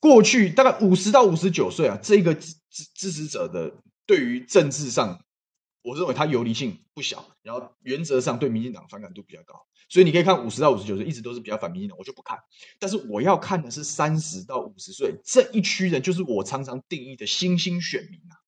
[0.00, 2.56] 过去大概五十到五十九岁啊，这个支
[2.92, 3.72] 支持者的。
[4.06, 5.24] 对于政治上
[5.82, 12.38] 我认为他游离性不小，然后原则上对民进党反感度比较高，所以你可以看五十到五十九岁一直都是比较反民进党，我就不看。
[12.78, 18.40] 但是我要看的是三十到五十岁这一区人，就是我常常定义的新兴选民啊。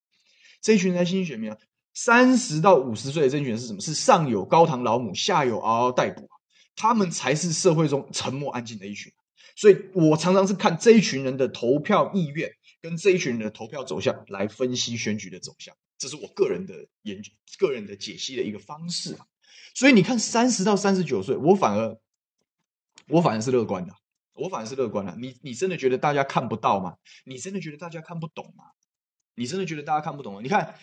[0.61, 1.57] 这一群人新兴选民啊，
[1.93, 3.81] 三十到五十岁的这群人是什么？
[3.81, 6.27] 是上有高堂老母，下有嗷嗷待哺，
[6.75, 9.13] 他们才是社会中沉默安静的一群。
[9.55, 12.51] 所以我常常是看这一群人的投票意愿
[12.87, 19.27] 跟这一群人的投票走向来分析选举的走向，这是我个人的研究、个人的解析的一个方式啊。
[19.75, 21.99] 所以你看，三十到三十九岁，我反而
[23.09, 23.93] 我反而是乐观的，
[24.35, 25.13] 我反而是乐观的。
[25.17, 26.95] 你你真的觉得大家看不到吗？
[27.25, 28.63] 你真的觉得大家看不懂吗？
[29.35, 30.39] 你真的觉得大家看不懂吗？
[30.41, 30.73] 你看，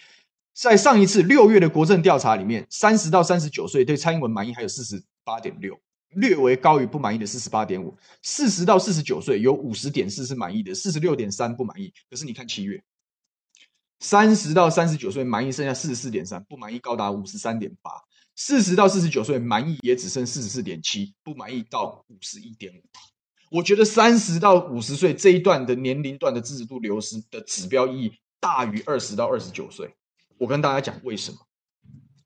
[0.52, 5.80] 在上一次六月的国政调查里面，三十到三十九岁对蔡英文满意还有四十八点六。
[6.16, 11.92] 略微高于不满意的四十八点五，四十到四十九岁有五十点四是满意的，四十六点三不满意。
[12.10, 12.82] 可是你看七月，
[14.00, 17.90] 三十到三十九岁满意剩下四十四点三，不满意高达五十三点八，
[18.36, 22.82] 四十到四十九岁满意也只剩四十四点七，不满意到五十一点五。
[23.50, 29.94] 我觉得三十到五十岁这一段的年龄段的支持度流失的指标意义大于二十到二十九岁。
[30.38, 31.38] 我跟大家讲为什么？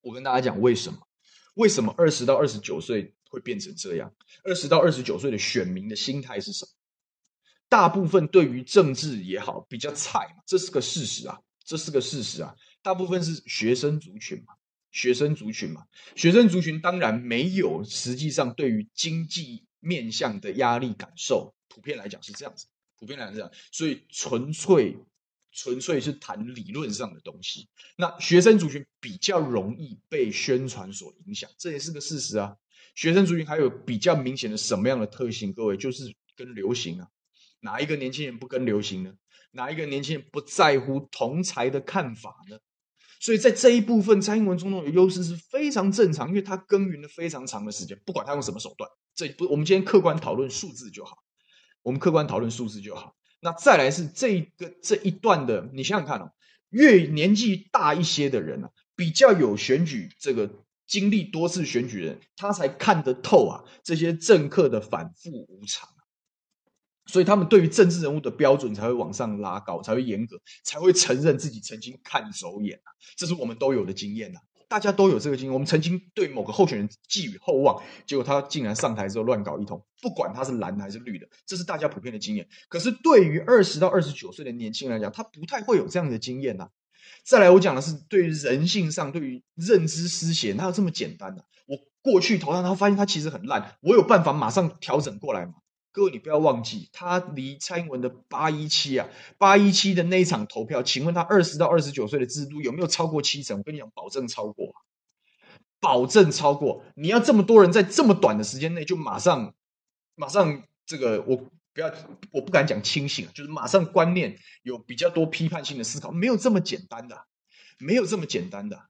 [0.01, 0.99] 我跟大家讲为什么？
[1.55, 3.15] 为什么二十到二十九岁？
[3.29, 4.13] 会变成这样，
[4.45, 6.71] 二十到二十九岁的选民的心态是什么？
[7.69, 12.55] 大部分对于政治也好，比较菜嘛，这是个事实啊，这是个事实啊。
[12.83, 14.55] 大部分是学生族群嘛，
[14.91, 15.85] 学生族群嘛，
[16.17, 22.67] 学生族群当然没有实际上对于经济面向的压力感受，普遍来讲是这样子，
[22.99, 24.99] 普遍来讲是这样，所以纯粹。
[25.51, 32.55] 纯粹是谈理论上的东西，那学生族群比较容易被宣传所影响，这也是个事实啊。
[32.99, 35.53] 学生族群还有比较明显的什么样的特性？
[35.53, 37.07] 各位就是跟流行啊，
[37.61, 39.13] 哪一个年轻人不跟流行呢？
[39.53, 42.59] 哪一个年轻人不在乎同侪的看法呢？
[43.21, 51.19] 所以在这一部分，蔡英文总统的优势是非常正常，因为他耕耘了非常长的时间，不管他用什么手段，这不，我们今天客观讨论数字就好，
[51.83, 53.15] 我们客观讨论数字就好。
[53.39, 56.33] 那再来是这个这一段的，你想想看哦，
[56.71, 60.51] 越年纪大一些的人啊，比较有选举这个
[60.89, 65.89] 经历多次选举人，他才看得透啊这些政客的反复无常，
[67.07, 74.41] 所以他们对于政治人物的标准才会往上拉高，才会严格，才会承认自己曾经看走眼啊，这是我们都有的经验呐。
[74.67, 82.47] 大家都有这个经验，我们曾经对某个候选人寄予厚望，结果他竟然上台之后乱搞一通，不管他是蓝的还是绿的，这是大家普遍的经验。
[82.69, 86.71] 可是对于二十到二十九岁的年轻人来讲，他不太会有这样的经验呐、啊。
[87.29, 95.53] 再来，我讲的是对于人性上，对于认知失血，哪有这么简单的、我过去投他，他发现他其实很烂，我有办法马上调整过来吗？
[95.93, 103.59] 各位，你不要忘记，他离蔡英文的八一七啊，八一七的那一场投票，请问他二十到二十九岁的制度有没有超过七成？
[103.59, 104.73] 我跟你讲，保证超过，
[105.81, 106.83] 保证超过。
[106.95, 109.53] 你要这么多人在这么短的时间内就马上，
[110.15, 111.45] 马上这个，我
[111.79, 111.95] 不要，
[112.33, 117.25] 我不敢讲清醒啊，就是马上观念有比较多批判性的思考，没有这么简单的，
[117.79, 118.89] 没有这么简单的。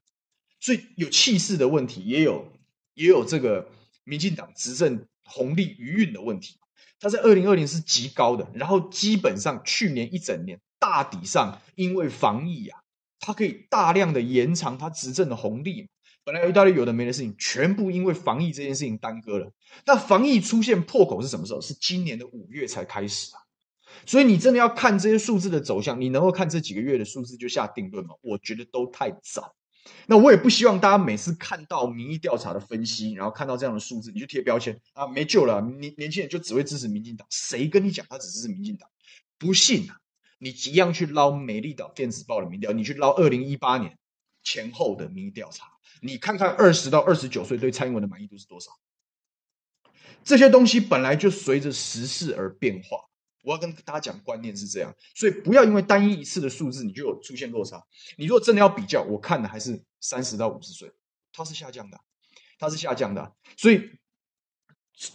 [0.59, 2.51] 所以有气势的问题，也有
[2.94, 3.68] 也有这个
[4.05, 6.59] 民进党执政红利余韵的问题。
[6.98, 12.81] 他在二零二零是极高的，然后基本上去年一整年大抵上因为防疫啊，
[13.20, 15.90] 他可以大量的延长他执政的红利。
[16.29, 19.51] 本来意大利有的没的事情，全部因为防疫这件事情耽搁了。
[19.87, 21.61] 那防疫出现破口是什么时候？
[21.62, 23.41] 是今年的五月才开始啊。
[24.05, 28.14] 所以你真的要看这些数字的走向，你能够看这几个月的数字就下定论吗？
[28.21, 29.55] 我觉得都太早。
[30.05, 37.27] 那我也不希望大家每次看到民意调查的分析，然后看到这样的数字，你就贴标签啊，没救了，年年轻人就只会支持民进党。
[37.31, 38.87] 谁跟你讲他只支持民进党？
[39.38, 39.97] 不信啊，
[40.38, 43.97] 你一样去捞美丽岛电子报的民调，你去捞二零一八年
[44.43, 45.69] 前后的民意调查，
[46.01, 48.71] 你看看二十到二十九岁对蔡英文的满意度是多少？
[50.25, 52.99] 这些东西本来就随着时事而变化。
[53.45, 57.83] 我要跟大家讲，观念是这样，所以不要因为单一一次的数字，你就有出现落差。
[58.19, 60.93] 你如果真的要比较，我看的还是三十到五十岁，
[61.33, 61.99] 它是下降的，
[62.59, 63.35] 它是下降的。
[63.57, 63.91] 所以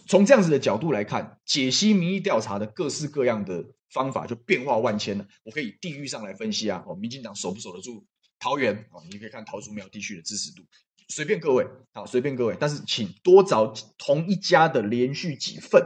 [0.08, 5.28] 从这样子的角度来看，解析民意调查的各式各样的方法就变化万千了。
[5.44, 8.04] 我可以地域上来分析啊，哦，民进党守不守得住
[8.38, 8.86] 桃园？
[8.92, 10.62] 哦，你可以看桃竹苗地区的支持度，
[11.08, 15.82] 随便各位，好，随便各位，但是请多找同一家的连续几份。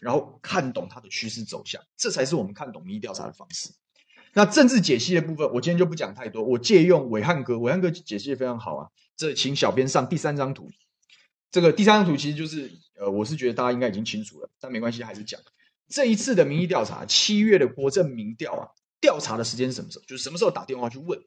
[0.00, 3.70] 然后看懂它的趋势走向，这才是我们看懂民意调查的方式。
[4.32, 6.44] 那政治解析的部分，我今天就不讲太多。
[6.44, 8.86] 我借用伟汉哥，伟汉哥解析的非常好啊。
[9.16, 10.70] 这请小编上第三张图。
[11.50, 12.70] 这个第三张图其实就是，
[13.00, 15.40] 呃，我是觉得大家应该已经清楚了，但没关系，还是讲
[15.88, 18.68] 这一次的民意调查，七月的国政民调啊，
[19.00, 20.04] 调查的时间是什么时候？
[20.04, 21.18] 就是什么时候打电话去问？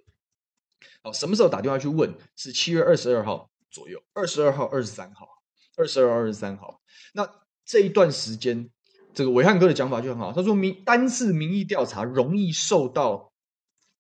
[1.04, 2.14] 好，什么时候打电话去问？
[2.36, 5.28] 是七月二十二号左右，二十二号、二十三号，
[5.76, 6.82] 二十二号、二十三号。
[7.14, 7.28] 那
[7.66, 8.70] 这一段时间，
[9.14, 13.34] 这个伟汉哥的讲法就很好，他说民单次民意调查容易受到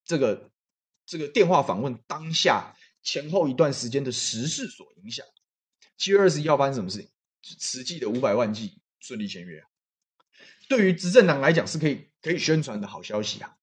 [0.05, 0.51] 这个
[1.05, 5.25] 这个电话访问当下前后一段时间的时事所影响。
[5.97, 7.09] 七月二十一号发生什么事情？
[7.59, 9.63] 实际的五百万计顺利签约，
[10.69, 13.55] 对于执政党来讲是可以可以宣传的好消息啊，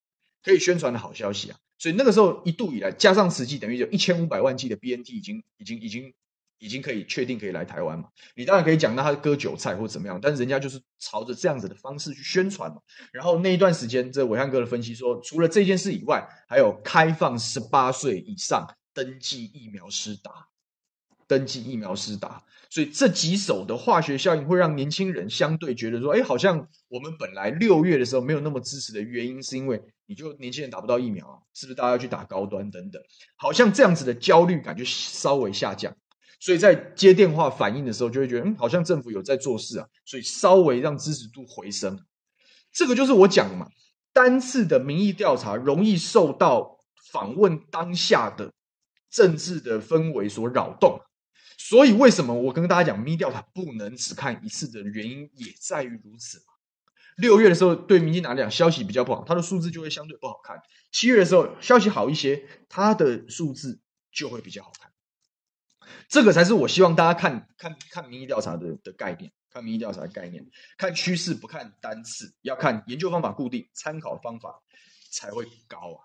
[0.42, 1.58] 可以宣传的好消息啊。
[1.78, 6.12] 所以那个时候一度以来，加上实际，等于有一千五百万剂的 BNT 已经已经已经
[6.58, 8.08] 已经可以确定可以来台湾嘛。
[8.34, 12.82] 你当然可以讲那他割韭菜或怎么样，但是人家就是朝着这样子的方式去宣传嘛。
[13.12, 20.48] 然后那一段时间，这伟汉哥的分析说，除了这件事以外，还有开放十八岁以上登记疫苗施打，
[21.28, 22.42] 登记疫苗施打。
[22.70, 33.00] 所以这几手的化学效应会让年轻人相对觉得说，哎，好像我们本来六月的时候没有那么支持的原因，是因为你就年轻人打不到疫苗啊，是不是大家要去打高端等等？
[33.36, 35.96] 好像这样子的焦虑感就稍微下降。
[36.40, 41.98] 所以在接电话反应的时候，就会觉得，嗯，好像政府有在做事啊，所以稍微让支持度回升。
[42.70, 43.66] 这个就是我讲的嘛，
[44.12, 46.78] 单次的民意调查容易受到
[47.10, 48.52] 访问当下的
[49.10, 51.00] 政治的氛围所扰动。
[51.68, 56.42] 所以，为什么我跟大家讲，咪调查不能只看一次的原因，也在于如此。
[57.18, 60.56] 六月的时候，对民进党来讲，消息比较不好，它的数字就会相对不好看；
[60.90, 64.90] 七月的时候，消息好一些，它的数字就会比较好看。
[66.08, 74.62] 这个才是我希望大家看看看民意调查的的概念，看民意调查的概念，看趋势不看单次，要看研究方法固定，参考方法
[75.10, 76.00] 才会高啊，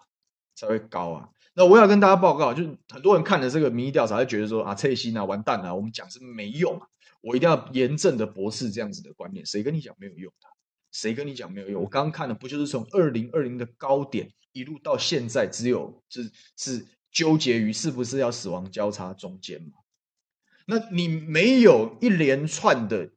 [0.55, 1.29] 才会高啊。
[1.55, 6.81] 那我要跟大家报告，就是很多人看了这个民意调查，就觉得说啊，蔡心啊，完蛋了，我们讲是没用，
[7.21, 9.45] 我一定要严正的驳斥这样子的观念。
[9.45, 10.47] 谁跟你讲没有用的？
[10.91, 11.83] 谁跟你讲没有用？
[11.83, 19.73] 我刚刚看的不就是从二零二零的高点一路到现在，只有是是纠结于是不是要死亡交叉中间吗？
[20.65, 23.11] 那你没有一连串的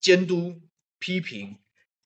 [0.00, 0.62] 监督
[0.98, 1.58] 批评。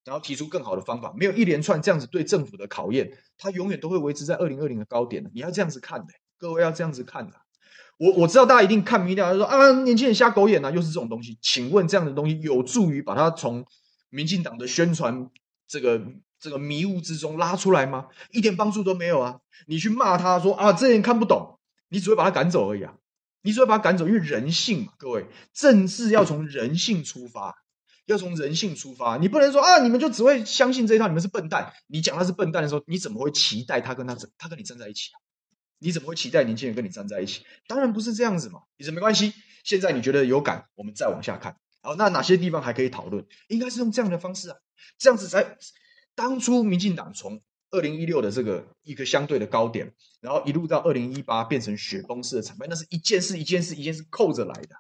[0.09, 5.31] 然后提出更好的方法，没有一连串这样子对政府的考验，它永远都会维持在二零二零的高点。
[5.35, 6.07] 你要这样子看的，
[6.38, 7.37] 各位要这样子看的。
[7.99, 11.37] 我我知道大家一定看民调，说啊，年轻人瞎狗眼啊，又是这种东西。
[11.42, 13.62] 请问这样的东西有助于把它从
[14.09, 15.29] 民进党的宣传
[15.66, 16.01] 这个
[16.40, 18.07] 这个迷雾之中拉出来吗？
[18.33, 19.40] 一点帮助都没有啊！
[19.66, 21.59] 你去骂他说啊，这人看不懂，
[21.90, 22.94] 你只会把他赶走而已啊！
[23.42, 27.55] 你只会把他赶走，因为人性嘛，各位，政治要从人性出发。
[28.09, 31.75] 要从人性出发，你不能说啊，你们就只会相信这一套，你们是笨蛋。
[31.88, 35.21] 你讲他是笨蛋的时候，你怎么会期待他跟他他跟你站在一起啊？
[35.79, 37.44] 你怎么会期待年轻人跟你站在一起？
[37.66, 38.61] 当然不是这样子嘛。
[38.79, 41.59] 你说没关系，现在你觉得有感，我们再往下看。
[41.83, 43.27] 好，那哪些地方还可以讨论？
[43.49, 44.57] 应该是用这样的方式啊，
[44.99, 45.59] 这样子才
[46.14, 49.92] 当初民进党从二零一六的这个一个相对的高点，
[50.23, 54.75] 然后一路到二零一八变成雪崩式的惨败，那是一件事一件事一件事扣着来的。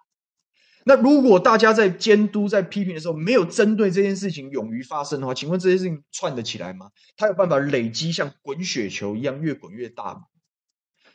[0.84, 6.90] 那如果大家在监督、在批评的时候，没有针对这件事情勇于发声的话，请问这些事情串得起来吗？
[7.16, 10.22] 它有办法累积像滚雪球一样越滚越大吗？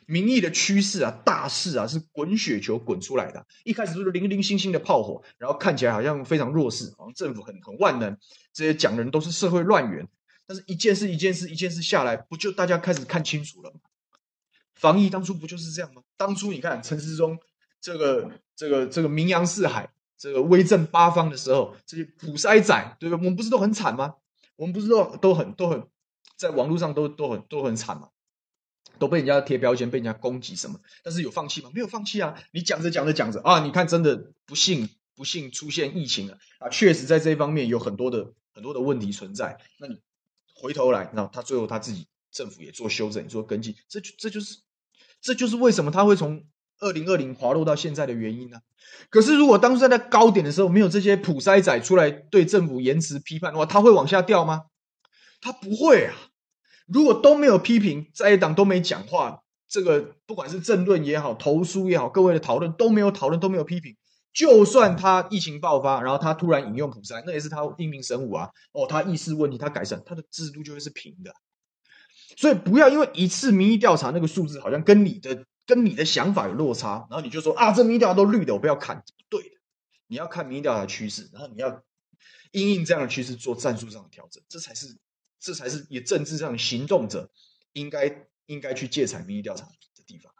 [0.06, 3.44] 民意的趋势啊，大势啊，是滚雪球滚出来的。
[3.64, 8.16] 一开始都是零零星星的炮火，然后看起来好像非常弱势，好像政府很很万能，
[8.52, 10.06] 这些讲的人都是社会乱源。
[10.46, 13.80] 但是一件事一件事一件事下来，不就大家开始看清楚了吗？
[14.74, 16.02] 防疫当初不就是这样吗？
[16.16, 17.38] 当初你看陈时中。
[17.84, 23.18] 这个这个这个名扬四海，这个威震八方的时候，这些普筛仔，对吧？
[23.18, 24.14] 我们不是都很惨吗？
[24.56, 25.86] 我们不是都都很都很
[26.34, 28.08] 在网络上都都很都很惨吗？
[28.98, 30.80] 都被人家贴标签，被人家攻击什么？
[31.02, 31.70] 但是有放弃吗？
[31.74, 32.42] 没有放弃啊！
[32.52, 36.70] 你讲着讲着讲着啊，你看真的不幸不幸出现疫情了啊！
[36.70, 39.60] 确实在这一方面有很多的很多的问题存在。
[39.78, 40.00] 那你
[40.54, 44.60] 回头来，那他最后他自己政府也做修正，做跟进，这就这就是
[45.20, 46.46] 这就是为什么他会从。
[46.80, 48.58] 二零二零滑落到现在的原因呢？
[49.10, 54.64] 可是如果当初在高点的时候，没有这些普筛仔出来对政府言辞批判的话，他会往下掉吗？
[55.40, 56.14] 他不会啊！
[56.86, 63.96] 如果都没有批评，在野党都没讲话，这个不管是政论也好，投书也好，各位的讨论都没有讨论，都没有批评，
[64.32, 68.50] 就算他疫情爆发，然后他突然引用普筛，那也是他英明神武啊！
[68.72, 71.32] 哦，他意识问题，他改善，他的制度就会是平的。
[72.36, 75.44] 所以不要因为一次民意调查那个数字好像跟你的。
[75.66, 79.56] 跟你的想法有落差，然后你就说啊，这民意调查都绿的，我不要看，不对的。
[80.06, 81.82] 你要看民意调查的趋势，然后你要
[82.52, 84.96] 因应这样的趋势做战术上的调整，这才是
[85.40, 87.30] 这才是以政治上的行动者
[87.72, 90.32] 应该应该去借采民意调查的地方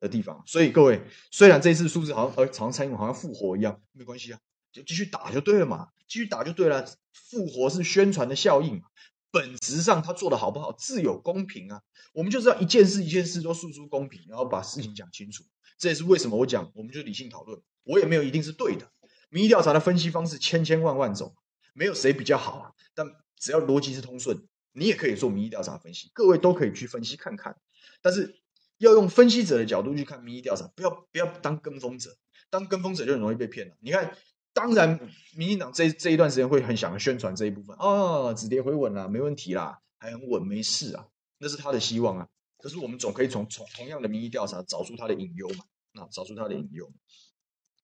[0.00, 0.42] 的地方。
[0.46, 4.40] 所以各位，虽然这次数字好像呃，好像蔡英文好像复活一样，没关系啊，
[4.72, 6.86] 就继续打就对了嘛，继续打就对了。
[7.12, 8.82] 复活是宣传的效应，
[9.30, 11.82] 本质上他做的好不好，自有公平啊。
[12.12, 15.44] 我们就是要一件事一件事都诉诸公平，然后把事情讲清楚。
[15.78, 17.60] 这也是为什么我讲，我们就理性讨论。
[17.84, 18.90] 我也没有一定是对的，
[19.30, 21.34] 民意调查的分析方式千千万万种，
[21.72, 22.72] 没有谁比较好啊。
[22.94, 23.06] 但
[23.38, 27.56] 只要逻辑是通顺，你也可以做民意调查分析，各位都可以去分析看看。
[28.02, 28.36] 但是
[28.78, 32.16] 要用分析者的角度去看民意调查，不要不要当跟风者，
[32.50, 33.74] 当跟风者就很容易被骗了。
[33.80, 34.14] 你看，
[34.60, 35.00] 当然
[35.34, 41.06] 民进党这这一段时间会很想宣传这一部分啊，止跌回稳啦，没问题啦，还很稳，没事啊，
[41.38, 42.28] 那是他的希望啊。
[42.58, 46.92] 可是我们总可以从从同样的民意调查找出他的隐忧嘛，啊，找出他的隐忧。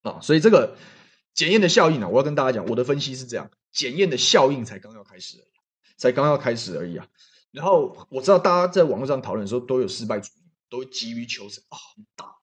[0.03, 0.77] 啊，所以这个
[1.33, 5.51] 检验的效应呢、啊，我要跟大家讲，我的分析是这样：检验的效应才刚要开始而已，
[5.97, 7.07] 才刚要开始而已啊。
[7.49, 11.77] 然后我知道大家在网络上讨论的时候都有失败主义，都急于求成啊，
[12.15, 12.35] 打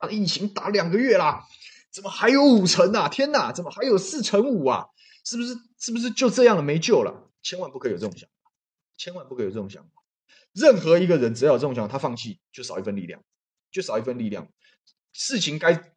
[0.00, 1.46] 打疫情打两个月啦，
[1.90, 3.08] 怎么还有五成啊？
[3.08, 4.86] 天哪，怎么还有四成五啊？
[5.24, 7.30] 是不是是不是就这样了没救了？
[7.42, 8.50] 千万不可以有这种想法，
[8.96, 9.90] 千万不可以有这种想法。
[10.52, 13.22] 任何一个人只要有这种想法，他放弃就少一份力量，
[13.70, 14.50] 就少一份力量。
[15.12, 15.92] 事情该。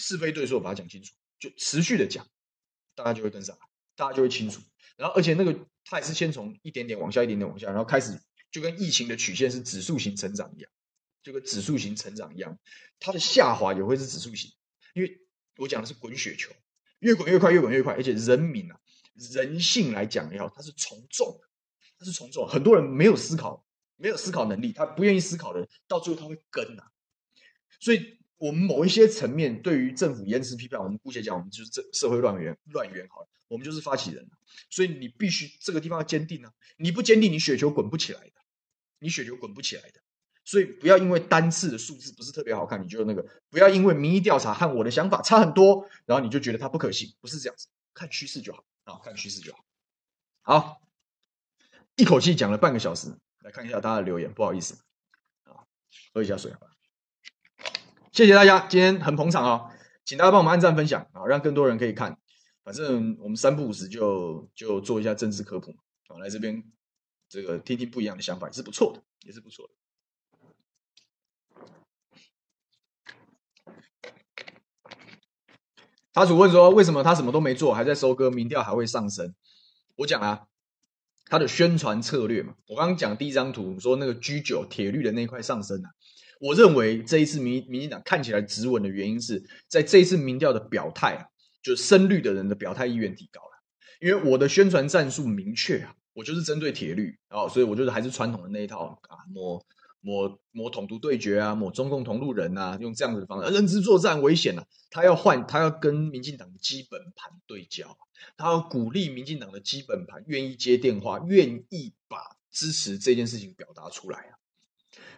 [0.00, 2.24] 是非对错，把它讲清楚，就持续的讲，
[2.94, 3.58] 大家就会跟上，
[3.96, 4.60] 大家就会清楚。
[4.96, 8.16] 然后，而且那个它也是先从一点点往下，一点点往下，然后开始
[8.52, 10.70] 就跟疫情的曲线是指数型成长一样，
[11.24, 12.56] 就跟指数型成长一样，
[13.00, 14.52] 它的下滑也会是指数型。
[14.94, 15.20] 因为
[15.58, 16.50] 我讲的是滚雪球，
[17.00, 17.92] 越滚越快，越滚越快。
[17.92, 18.80] 而且人民啊，
[19.32, 21.38] 人性来讲也好，它是从众，
[21.98, 22.48] 它是从众。
[22.48, 26.90] 很多人没有思考，没有思考能力，他不愿意思考的，到最后他会跟啊，
[27.78, 28.16] 所以。
[28.38, 34.30] 我们某一些层面对于政府严词批判，我们姑且讲，我们就是这社会乱源乱源好了，我们就是发起人，
[34.70, 36.52] 所以你必须这个地方要坚定啊！
[36.76, 38.34] 你不坚定，你雪球滚不起来的，
[39.00, 40.00] 你雪球滚不起来的。
[40.48, 49.58] 所以不要因为单次的数字不是特别好看，你就那个不要因为民意调查和我的想法差很多，然后你就觉得它不可信，不是这样子，看趋势就好啊，看趋势就好。
[50.40, 50.80] 好，
[51.96, 54.78] 一口气讲了半个小时，来看一下大家的留言，不好意思
[55.44, 55.68] 啊，
[56.14, 56.60] 喝一下水吧。
[58.12, 59.70] 谢谢大家，今天很捧场哦，
[60.06, 62.18] 请大家帮我们按赞分享啊，让更多人可以看。
[62.64, 65.72] 反正我们三不五时就就做一下政治科普
[66.06, 66.64] 啊，来这边
[67.28, 69.74] 这个听听不一样的想法也是不错的，也是不错的。
[76.18, 79.32] 他主问说，为什么他什么都没做，还在收割，民调还会上升？
[79.94, 80.46] 我讲啊，
[81.26, 82.54] 他的宣传策略嘛。
[82.66, 85.90] 我刚刚讲第一张图说那个 G9 铁绿的那一块上升啊。
[86.40, 91.26] 我认为这一次民民进党看起来止稳的原因是在这一次民调的表态啊，
[91.62, 93.62] 就深绿的人的表态意愿提高了。
[94.00, 99.64] 因为我的宣传战术明确啊，我就是针对铁绿啊，所以我就是还是传统的那一套啊，抹
[100.00, 107.98] 抹抹统独对决啊，抹中共同路人啊，用这样子的方式，认知作战危险啊，他要换，他要跟民进党的基本盘对焦，
[108.36, 114.38] 他要鼓励民进党的基本盘愿意接电话，愿意把支持这件事情表达出来啊。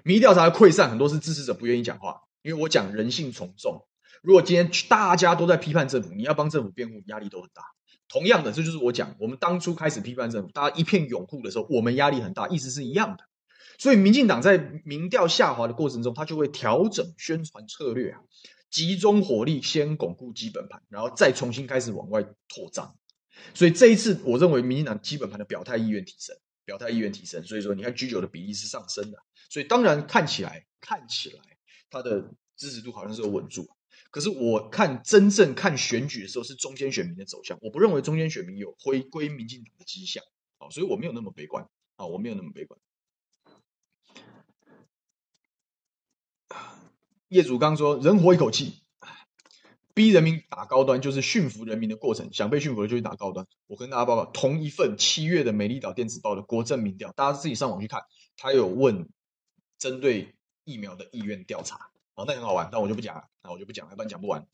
[0.02, 3.86] 民意调查的溃散，很多是支持者不愿意讲话，因为我讲人性从众。
[4.22, 7.62] 如果今天大家都在批判政府，你要帮政府辩护，压力都很大。
[8.08, 13.24] 同样的，这就是我讲，我们当初开始批判政府，大家一片拥护的时候，我们压力很大，意思是一样的。
[13.80, 18.20] 所以，民进党在民调下滑的过程中，他就会调整宣传策略啊，
[18.70, 22.94] 集中火力先巩固基本盘，然后再重新开始往外扩张。
[23.54, 26.36] 所以这一次，我认为民进党基本盘的表态意愿提升。
[26.66, 29.18] 表态意愿提升，所以说你看 G9 的比例是上升的，
[29.48, 31.40] 所以当然看起来看起来
[31.88, 33.66] 他的支持度好像是有稳住，
[34.12, 40.22] 可是我看真正看选举的时候是中间选民的走向，我不认为中间选民有回归民进党的迹象，
[40.58, 41.66] 啊，所以我没有那么悲观，
[41.96, 42.78] 啊，我没有那么悲观。
[47.30, 48.74] 业主刚说人活一口气。
[49.92, 53.46] 逼人民打高端就是驯服人民的过程，想被驯服的就去打高端。
[53.66, 58.04] 我跟大家报告，同一份七月的《美丽岛电子报》的国政民调，大家自己上网去看，
[58.36, 59.08] 他有问
[59.78, 64.46] 针对疫苗的意愿调查，好，那很好玩，但我就不讲了，那我就不讲了，不然讲不完。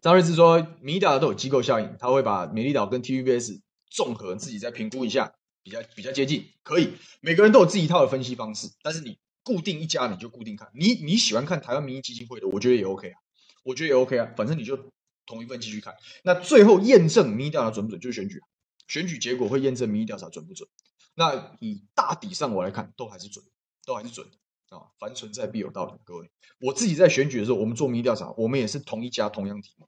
[0.00, 9.18] 张瑞智说，民意调查都有机构效应，他会把美丽岛跟 TVBS 综合自己再评估一下，比较比较接近，可以，每个人都有自己一套的分析方式，但是你。
[9.44, 13.20] 固定一家你就固定看，你你喜欢看台湾民意基金会的，我觉得也 OK 啊，
[13.62, 14.90] 我觉得也 OK 啊，反正你就
[15.26, 15.94] 同一份继续看。
[16.22, 18.40] 那最后验证民意调查准不准，就是选举，
[18.88, 20.66] 选举结果会验证民意调查准不准。
[21.14, 23.44] 那以大体上我来看，都还是准，
[23.84, 24.26] 都还是准
[24.70, 24.88] 啊。
[24.98, 29.86] 凡存在必有道理，各位，我自己在选举的时候，我们做民意调查，我们也是同一家同样题目，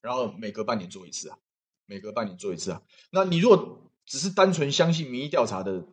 [0.00, 1.36] 然后每隔半年做一次啊，
[1.84, 2.82] 每隔半年做一次啊。
[3.10, 5.84] 那你如果只是单纯相信民意调查的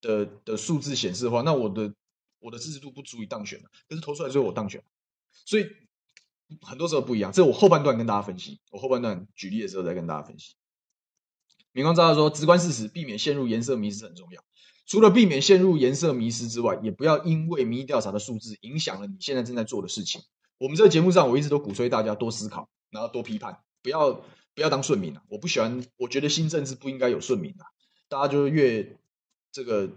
[0.00, 1.92] 的的数字显示的话，那我的。
[2.40, 4.82] 我的支持度不足以当选了，可是投出来之后我当选，
[5.44, 5.66] 所以
[6.60, 7.32] 很多时候不一样。
[7.32, 10.54] 这是我后半段跟大家分析，我后半段举例的时候再跟大家分析。
[11.72, 14.42] 明光照耀说，直观事实，避免陷入颜色迷失很重要。
[14.86, 20.22] 除了避免陷入颜色迷失之外，也不要因为民意调查的数字影响了你现在正在做的事情。
[20.56, 24.12] 我们这个节目上，我一直都鼓吹大家多思考，然后多批判，不要
[24.54, 25.22] 不要当顺民啊！
[25.28, 27.66] 我不喜欢，我觉得新政治不应该有顺民啊！
[28.08, 28.98] 大家就越
[29.52, 29.90] 这个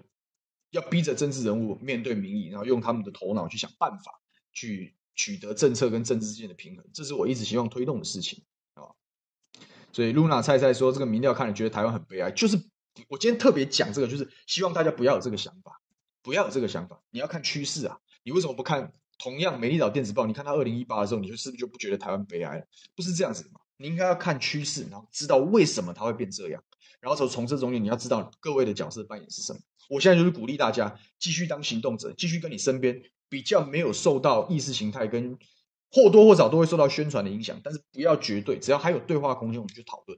[0.71, 4.19] 要逼着政治人物面对民意，然后用他们的头脑去想办法，
[4.51, 8.43] 去取得政策跟政治之间的平衡，这是我一直希望推动的事情
[8.73, 8.89] 啊！
[9.93, 12.57] 所以露娜菜菜说，这个民调看了觉得台湾很悲哀，就是
[13.07, 15.81] 我今天特别讲这个，就是希望大家不要有这个想法，
[16.21, 17.99] 不要有这个想法，你要看趋势啊！
[18.23, 18.91] 你为什么不看？
[19.23, 22.65] 同样，《美丽岛电子报》，你看它二零一八的时候，你就是不是就不觉得台湾悲哀了？
[22.95, 23.59] 不是这样子的嘛？
[23.77, 26.63] 你应该要看趋势，然后知道为什么它会变这样，
[26.99, 29.59] 然后从从这中间你要知道各位的角色扮演是什么。
[29.91, 35.37] 我现在就是鼓励大家继续当行动者，继续跟你身边比较没有受到意识形态跟
[35.91, 40.17] 或多或少都会受到宣传的影响，但是不要绝对，只要还有对话空间，我们去讨论，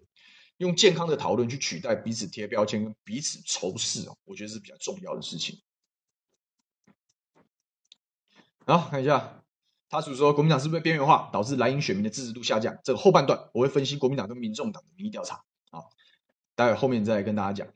[0.58, 5.60] 用健康的讨论去取代彼此贴标签跟彼此仇视哦，我觉得是比较重要的事情。
[8.68, 9.44] 好，看一下，
[9.90, 12.78] 他所说国民党是不是边缘化，导致蓝营选民的支持度下降？
[12.84, 15.44] 这个后半段我会分析国民党跟民众党的民意调查。
[15.72, 15.90] 好，
[16.54, 17.74] 待会后面再跟大家讲。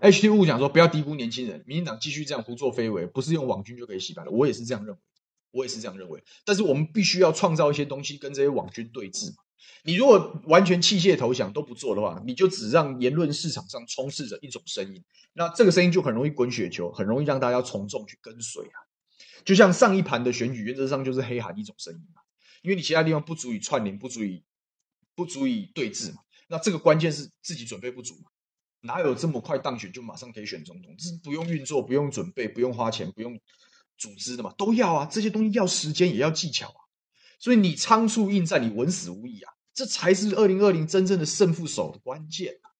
[0.00, 4.30] HT 物讲说不要低估年轻人，民进党继续这样胡作非为，不是用网军就可以洗白了。
[4.30, 5.00] 我也是这样认为，
[5.52, 6.22] 我也是这样认为。
[6.44, 9.36] 但是我们必须要创造一些东西跟这些网军对峙嘛。
[9.84, 18.76] 你如果完全弃械投降都不做的话，你就只让言论市场上充斥着一种声音，那这个声音就很容易滚雪球，很容易让大家从众去跟随啊。
[19.44, 22.20] 就像上一盘的选举，原则上就是黑韩一种声音嘛，
[22.62, 24.42] 因为你其他地方不足以串联，不足以
[25.14, 26.18] 不足以对峙嘛。
[26.48, 28.30] 那这个关键是自己准备不足嘛，
[28.86, 30.94] 哪有这么快当选就马上可以选总统？
[30.96, 33.38] 这是不用运作、不用准备、不用花钱、不用
[33.98, 34.54] 组织的嘛？
[34.56, 36.80] 都要啊，这些东西要时间也要技巧啊。
[37.38, 39.52] 所以你仓促应战，你稳死无疑啊。
[39.74, 42.72] 这才是二零二零真正的胜负手的关键啊！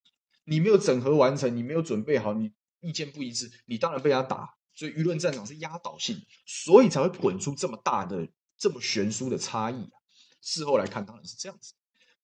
[0.45, 2.51] 你没有整合完成，你没有准备好，你
[2.81, 4.55] 意见不一致，你当然被他打。
[4.75, 8.27] 所以舆论战场是压倒性，所以才会滚出这么大的、
[8.57, 9.97] 这么悬殊的差异啊！
[10.41, 11.75] 事后来看，当然是这样子。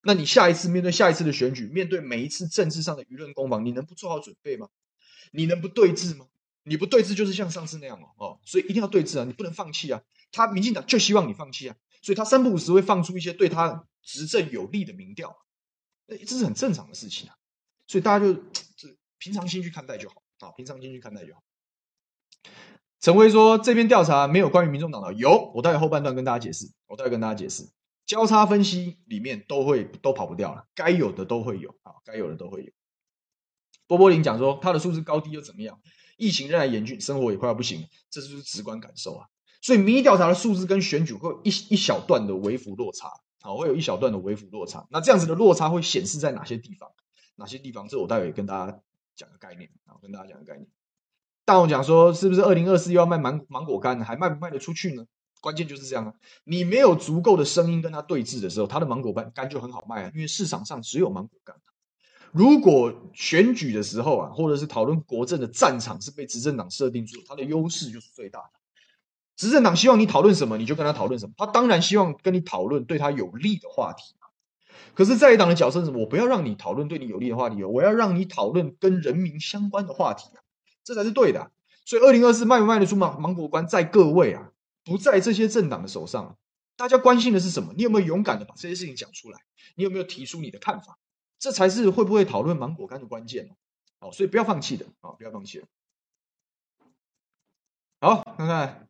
[0.03, 4.69] 那你下一次面对下一次的选举，面对每一次政治上的舆论攻防，你能不做好准备吗？
[5.33, 6.27] 你能不对峙吗？
[6.65, 9.25] 你不对峙，就是像上次那样哦哦，所以一定要对峙啊！
[9.25, 10.03] 你不能放弃啊！
[10.31, 11.77] 他民进党就希望你放弃啊！
[12.03, 13.87] 所以他三不五时会放出一些对他。
[14.05, 15.47] 执政有利的民调，
[16.09, 17.37] 这是很正常的事情啊，
[17.87, 21.41] 所以大家就这平常心去看待就好啊，平常心去看待就好。
[22.99, 27.63] 陈辉说，这篇调查没有关于民众党的，有，我待会后半段跟大家解释，我待会跟大家解释，
[28.13, 32.71] 交叉分析里面都会都跑不掉了，该有的都会有啊，该有的都会有。
[33.87, 35.81] 波波林讲说，他的数字高低又怎么样？
[36.19, 39.29] 疫情仍然严峻，生活也快要不行了，这就是直观感受啊。
[39.63, 43.09] 所以民意调查的数字跟选举会有一一小段的微幅落差。
[43.41, 44.87] 好，会有一小段的微幅落差。
[44.91, 46.91] 那这样子的落差会显示在哪些地方？
[47.37, 47.89] 哪些地方？
[47.89, 48.79] 这我待会跟大家
[49.17, 49.71] 讲个概念。
[49.87, 50.69] 好，跟大家讲个概念。
[51.47, 53.99] 大王讲说，是不是二零二四又要卖芒芒果干？
[54.03, 55.07] 还卖不卖得出去呢？
[55.43, 56.15] 关键就是这样啊！
[56.45, 61.57] 你没有足够的声音跟他对峙的时候，他的芒果干干就很好卖啊，因为市场上只有芒果干。
[62.31, 68.51] 如果选举的时候啊，或者是讨论国政的战场是被执政党设定住，他的优势就是最大的。
[69.37, 71.35] 执政党希望你讨论什么，你就跟他讨论什么。
[71.37, 74.15] 他当然希望跟你讨论对他有利的话题。
[74.95, 75.91] 可是在野党的角色是？
[75.91, 80.45] 我不要让你讨论对你有利的话题，我要让你讨论跟人民相关的话题啊，
[80.85, 81.51] 这才是对的。
[81.85, 84.52] 所以，二零二四卖不卖得出芒芒果干，在各位啊，
[84.85, 86.39] 不在这些政党的手上。
[86.75, 87.73] 大家关心的是什么？
[87.77, 89.39] 你有没有勇敢的把这些事情讲出来？
[89.77, 90.99] 你有没有提出你的看法？
[91.39, 93.55] 这才是会不会讨论芒果干的关键。
[94.01, 95.67] 好，所以不要放弃的啊，不要放弃了。
[98.01, 98.89] 好，看看。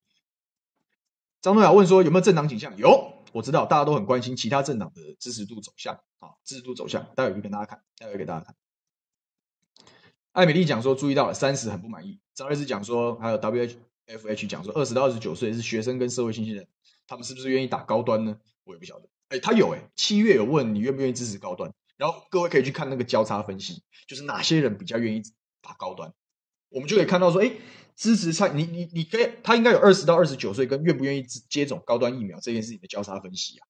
[1.43, 6.01] 张东雅问说：“有没有政党倾向？”有，我知道大家都很关心其他政党的支持度走向。
[6.21, 8.55] 好，支持度走向，待会就给大家看，待会给大家看。
[10.31, 13.77] 艾美丽讲说：“注意到了，三十很不满意。”张瑞智讲说：“还有 WH
[14.07, 16.67] F H 讲说，二十到二十九岁是学生跟社会新鲜人，
[17.07, 19.09] 他们是不是愿意打高端呢？”我也不晓得。
[19.29, 25.23] 哎，他有哎，七月有问你愿不愿意支持高端，然后各位可以去看那个交叉分析，就是哪些人比较愿意
[25.61, 26.13] 打高端，
[26.69, 27.53] 我们就可以看到说，哎。
[27.95, 33.67] 支持蔡你你你可以，他应该有二十到二十九岁跟愿不愿意接种高端疫苗这件事情的交叉分析啊，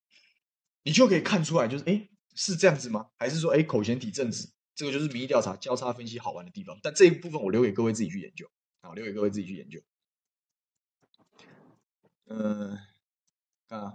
[0.85, 3.09] 你就可以看出来，就是哎是这样子吗？
[3.19, 4.49] 还是说哎口嫌体正直？
[4.77, 6.79] 这个就是民意调查交叉分析好玩的地方。
[6.85, 8.47] 但这一部分我留给各位自己去研究
[8.83, 9.81] 啊，留给各位自己去研究。
[12.39, 12.79] 嗯，
[13.69, 13.95] 啊。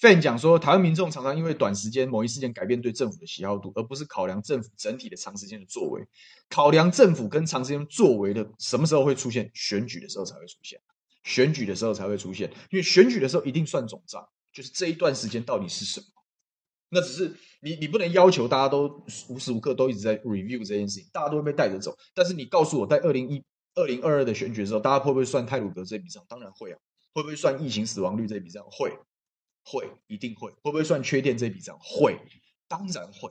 [0.00, 6.06] Fan 讲说，台湾民众常常因为短时间某一事件改变对政府的喜好度，而不是考量政府整体的长时间的作为。
[6.50, 9.50] 考量政府跟长时间作为的什么时候会出现？
[9.54, 10.80] 选举的时候才会出现。
[11.22, 16.06] 选举的时候才会出现，因为选举的时候一定算总账，就是这一段时间到底是什么。
[16.90, 21.96] 那只是你你不能要求大家都无时无刻都一直在 review 这件事情，大家都会被带着走。
[22.12, 23.42] 但是你告诉我，在二零一
[23.74, 26.22] 二零二二的选举的时候，大家会不会算泰鲁格这笔账？
[26.28, 26.78] 当然会啊。
[27.14, 28.62] 会不会算疫情死亡率这笔账？
[28.70, 28.92] 会，
[29.64, 30.50] 会，一定会。
[30.50, 31.78] 会不会算缺电这笔账？
[31.80, 32.18] 会，
[32.68, 33.30] 当然会。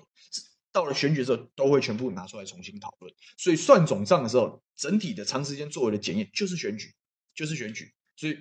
[0.72, 3.14] 到了选举的时候，都会全部拿出来重新讨论。
[3.38, 6.96] 所以算总账的时候，整体的长时间作为的检验就是选举，
[7.36, 7.94] 就是选举。
[8.16, 8.40] 所以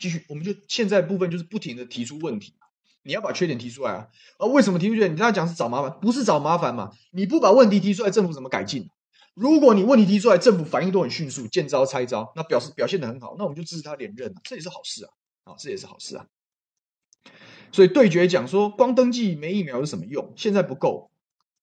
[0.00, 2.54] 继续，我们就现在部分就是不停的提出问题。
[3.02, 4.08] 你要把缺点提出来啊！
[4.38, 5.12] 啊，为什么提出缺点？
[5.12, 6.90] 你刚才讲是找麻烦，不是找麻烦嘛？
[7.12, 8.90] 你不把问题提出来，政府怎么改进？
[9.40, 15.10] 如果你问题提出来，政府反应都很迅速，见招拆招，那表示表现的很好，那我们就支持他连任啊，这也是好事啊！
[15.44, 16.26] 啊，这也是好事啊！
[17.72, 20.30] 所以对决讲说，光登记没疫苗有什么用？
[20.36, 21.10] 现在不够，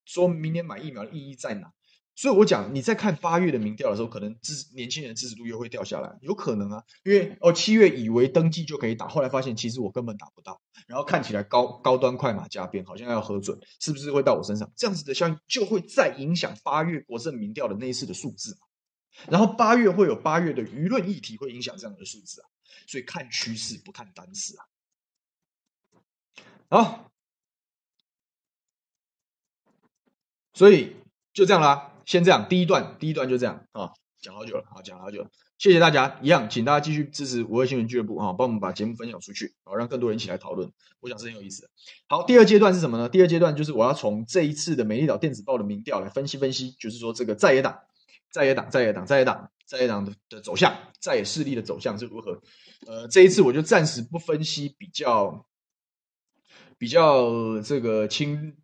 [0.05, 1.71] 说明年买疫苗的意义在哪？
[2.18, 14.72] 所以我讲，你在看八月的民调的时候，可能支年轻人支持度又会掉下来，有可能啊，因为哦七月以为登记就可以打，后来发现其实我根本打不到，然后看起来高高端快马加鞭，好像要核准，是不是会到我身上？
[14.76, 18.57] 这样子的效应就会再影响八月国政民调的那一次的数字，
[19.30, 22.49] 然后八月会有八月的舆论议题会影响这样的数字啊，
[22.88, 24.65] 所以看趋势不看单次啊，
[26.70, 27.11] 好，
[30.55, 30.95] 所以
[31.32, 31.93] 就这样啦。
[32.07, 33.91] 先这样，第一段第一段就这样啊，
[34.21, 41.69] 讲好久了，好讲好久了，谢谢大家，一样，请大家继续支持五二新闻俱乐部啊，帮我们把节目分享出去，好让更多人一起来讨论，我想是很有意思的。
[42.07, 43.09] 好，第二阶段是什么呢？
[43.09, 47.77] 第二阶段就是我要从这一次的美丽岛电子报的民调来分析分析，就是说这个在野党、
[48.31, 52.41] 在野党、在野党、在野党、在野党的的走向，在野势力的走向是如何？
[52.87, 55.45] 呃，这一次我就暂时不分析比较
[56.77, 58.55] 比较这个轻。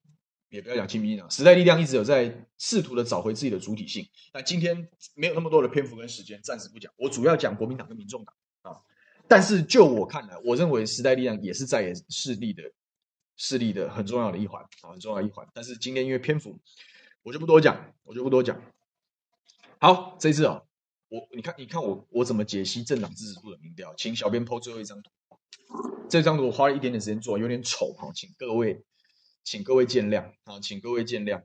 [0.54, 4.08] 也不要讲亲民进党，时代力量一直有在试图的找回自己的主体性。
[4.32, 6.94] 那今天没有那么多的篇幅跟时间，暂时不讲。
[6.96, 8.80] 我主要讲国民党跟民众党啊。
[9.28, 12.62] 但是就我看来，我认为时代力量也是在野势力的
[13.36, 15.48] 势力的很重要的一环啊，很重要的一环。
[15.56, 16.56] 但是今天因为篇幅，
[17.24, 18.62] 我就不多讲，我就不多讲。
[19.80, 20.62] 好，这一次啊，
[21.10, 23.92] 我你看，你看我我怎么解析政党支持度的民调？
[23.96, 25.10] 请小编 po 最后一张图，
[26.08, 28.84] 这张图我花了一点点时间做，有点丑哈，请各位。
[29.44, 31.44] 请各位见谅啊，请各位见谅。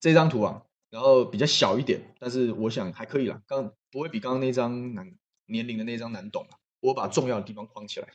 [0.00, 5.12] 这张图啊，然后比较小一点，但是我想还可以啦，刚不会比刚刚那张难
[5.46, 6.58] 年龄的那张难懂啊。
[6.80, 8.08] 我把重要的地方框起来。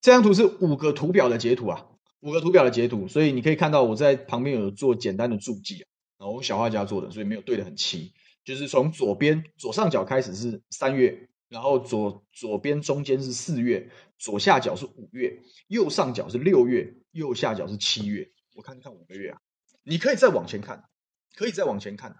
[0.00, 1.88] 这张图是五个图表的截图啊，
[2.20, 5.86] 五个图表的截图，所以你可以看到我在旁边有做简单的注记啊，
[6.18, 8.12] 然后我小画家做的，所以没有对得很齐。
[8.44, 11.28] 就是从左边左上角开始是三月。
[11.48, 13.88] 然后左左边中间是四月，
[14.18, 18.30] 左下角是五月，右上角是六月，右下角是七月。
[18.54, 19.40] 我看看五个月啊，
[19.82, 20.88] 你可以再往前看，
[21.34, 22.16] 可以再往前看。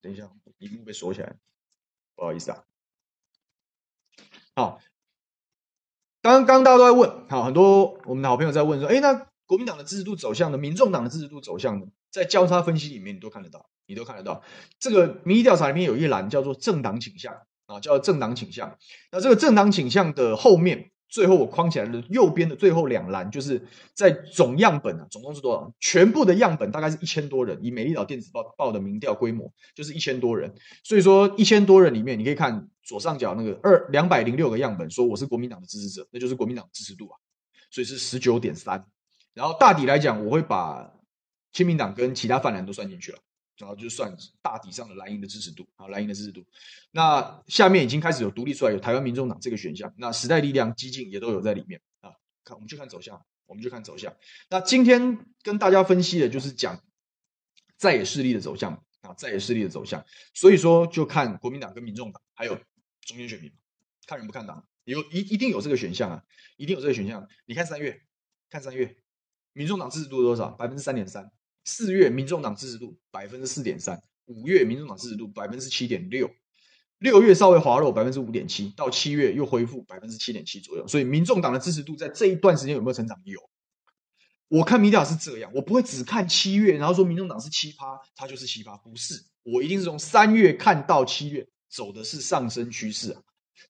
[0.00, 1.36] 等一下，屏幕被锁起来，
[2.14, 2.64] 不好意思啊。
[4.54, 4.80] 好，
[6.22, 10.58] 刚刚大家都在问，好，很多我们的好朋友在问说，哎，那国民党的支持度走向呢？
[10.58, 11.86] 民众党的支持度走向呢？
[12.10, 13.70] 在交叉分析里面，你都看得到。
[13.86, 14.44] 你都看得到，
[14.78, 17.34] 这个民意调查里面有一栏叫做政党倾向
[17.70, 18.76] 啊，叫政党倾向。
[19.12, 25.72] 那这个政党倾向的后面，最后我框起来的右边的最后两栏，就是在总样本啊，总共是多少？
[25.80, 30.54] 全部的样本大概是一千多人，以美丽岛电子报报的民调规模，就是一千多人。
[30.84, 37.16] 所以说一千多人里面，你可以看左上角那个二两百零六个样本，说我是国民党的支持者，那就是国民党支持度啊，
[37.70, 38.84] 所以是十九点三。
[39.34, 40.92] 然后大体来讲，我会把
[41.52, 43.18] 亲民党跟其他泛蓝都算进去了。
[43.60, 46.42] 然后就算大体上的蓝营的支持度啊，蓝营的支持度。
[46.90, 49.92] 那下面已经开始有独立出来，有台湾民众党这个选项。
[49.98, 52.10] 那时代力量、激进也都有在里面啊。
[52.42, 54.16] 看，我们就看走向，我们就看走向。
[54.48, 56.82] 那今天跟大家分析的就是讲
[57.76, 60.02] 在野势力的走向啊，在野势力的走向。
[60.32, 62.54] 所以说，就看国民党跟民众党，还有
[63.02, 63.52] 中间选民，
[64.06, 66.24] 看人不看党，有一一定有这个选项啊，
[66.56, 67.28] 一定有这个选项。
[67.44, 68.00] 你看三月，
[68.48, 68.96] 看三月，
[69.52, 70.48] 民众党支持度多少？
[70.50, 71.30] 百分之三点三。
[71.72, 76.28] 四月民众党支持度百分之四点三，五月民众党支持度百分之七点六，
[76.98, 80.84] 六月稍微滑落百分之五点七，到七月又恢复百分之七点七左右。
[80.88, 83.16] 所以民众党的支持度在这一段时间有没有成长？
[83.24, 83.38] 有。
[84.48, 89.22] 我看民调是这样，我不会只看七月，然后说民众党是七趴，它就是七趴，不是。
[89.44, 93.22] 我一定是从三月看到七月，走的是上升趋势啊，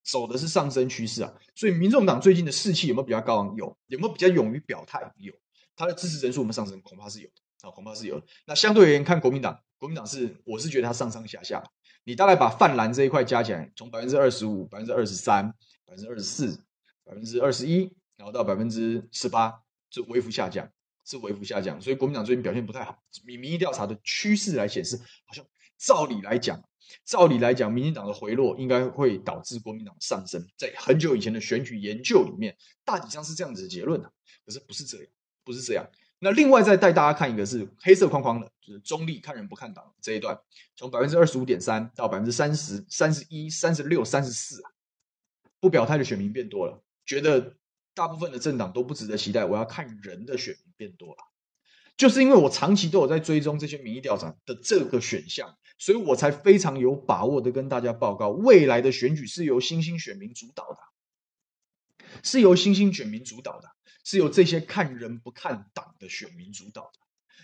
[0.02, 1.30] 走的是上升趋势啊。
[1.54, 3.54] 所以民众党最近的士气有没有比较高昂？
[3.56, 3.76] 有。
[3.88, 5.00] 有没有比较勇于表态？
[5.18, 5.34] 有。
[5.76, 6.80] 他的支持人数有没有上升？
[6.80, 7.34] 恐怕是有的。
[7.62, 8.22] 啊，恐怕是有。
[8.46, 11.62] 那相对而言，看国民党，国民党是，我是觉得它上上下下。
[12.04, 15.46] 你大概把泛蓝这一块加起来，从百分之二十五、百分之二十三、
[15.84, 16.56] 百分之二十四、
[17.04, 19.52] 百分之二十一，然后到百分之十八，
[19.90, 20.68] 就微幅下降，
[21.04, 21.78] 是微幅下降。
[21.80, 22.98] 所以国民党最近表现不太好。
[23.26, 24.96] 以民意调查的趋势来显示，
[25.26, 25.44] 好像
[25.76, 26.62] 照理来讲，
[27.04, 30.42] 照理来讲，民进党的回落应该会导致国民党上升。
[30.56, 34.10] 在很久以前的选举研究里面，大体上是这样子的结论的。
[34.46, 35.06] 可是不是这样，
[35.44, 35.86] 不是这样。
[36.22, 40.38] 那另外再带大家看一个是黑色框框的，就是中立看人不看党这一段，
[40.76, 44.70] 从百分之二十五点三到百分之三十、三十一、三十六、三十四啊，
[45.58, 47.56] 不表态的选民变多了，觉得
[47.94, 49.44] 大部分的政党都不值得期待。
[49.46, 51.16] 我要看人的选民变多了。
[51.96, 60.78] 就是因为我长期都有在追踪这些民意调查的这个选项，所以我才非常有把握的跟大家报告，未来的选举是由新兴选民主导的，
[62.22, 63.68] 是由新兴选民主导的，
[64.04, 66.98] 是由这些看人不看党的选民主导的。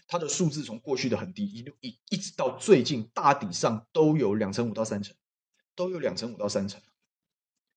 [0.09, 5.17] 他的数字从过去的很低，一路一一直到最近，大抵上都有两成五到三成，
[5.75, 6.81] 都有两成五到三成。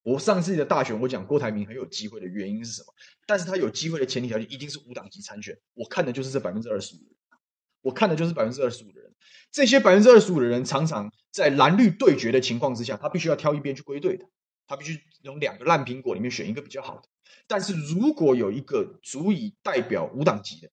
[0.02, 2.94] 我上次的大选，我讲郭台铭很有机会的原因是什么？
[3.26, 5.58] 但是他有机会的前提条件一定是无党籍参选。
[5.74, 7.38] 我看的就是这百分之二十五的人，
[7.82, 9.14] 我看的就是百分之二十五的人。
[9.50, 14.24] 这些百分之二十五的人，常常在蓝绿对决的情况之下，他必须要挑一边去归队的，
[14.70, 17.08] 他必须从两个烂苹果里面选一个比较好的。
[17.48, 20.70] 但是如果有一个足以代表无党籍的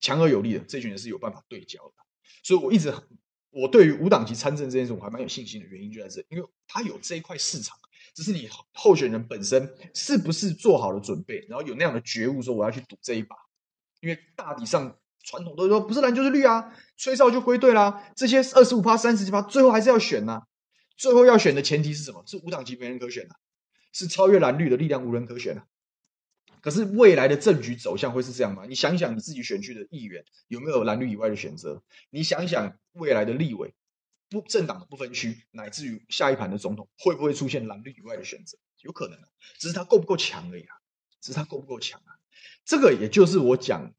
[0.00, 1.94] 强而有力的，这群人是有办法对焦的。
[2.42, 2.92] 所以我一直
[3.50, 7.76] 我对于无党籍参政这件事，我还蛮有信心的原因就在这，因为他有这一块市场。
[8.12, 13.36] 只是你候选人本身是不是做好了准备，然后有那样的觉悟，说我要去赌这一把。
[14.00, 18.10] 因为大体上传统都说不是蓝就是绿啊，吹哨就归队啦。
[18.16, 20.42] 这些二十五趴、三十几趴，最后还是要选呐、
[21.00, 22.22] 最后要选的前提是什么？
[22.26, 23.34] 是无党籍没人可选啊，
[23.90, 25.64] 是超越蓝绿的力量无人可选啊。
[26.60, 28.66] 可是未来的政局走向会是这样吗？
[28.68, 31.82] 你想想你自己选区的议员有没有蓝绿以外的选择？
[32.10, 33.72] 你想想未来的立委。
[34.28, 38.58] 不政党的不分区，乃至于下一盘的总统，会不会出现蓝绿以外的选择？
[38.82, 39.26] 有可能啊，
[39.58, 40.76] 只是他够不够强而已啊，
[41.22, 42.12] 只是他够不够强啊。
[42.62, 43.90] 这个也就是我讲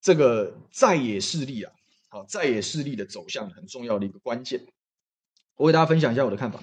[0.00, 1.72] 这个在野势力啊，
[2.08, 4.66] 好，在野势力的走向很重要的一个关键。
[5.58, 6.62] 我给大家分享一下我的看法。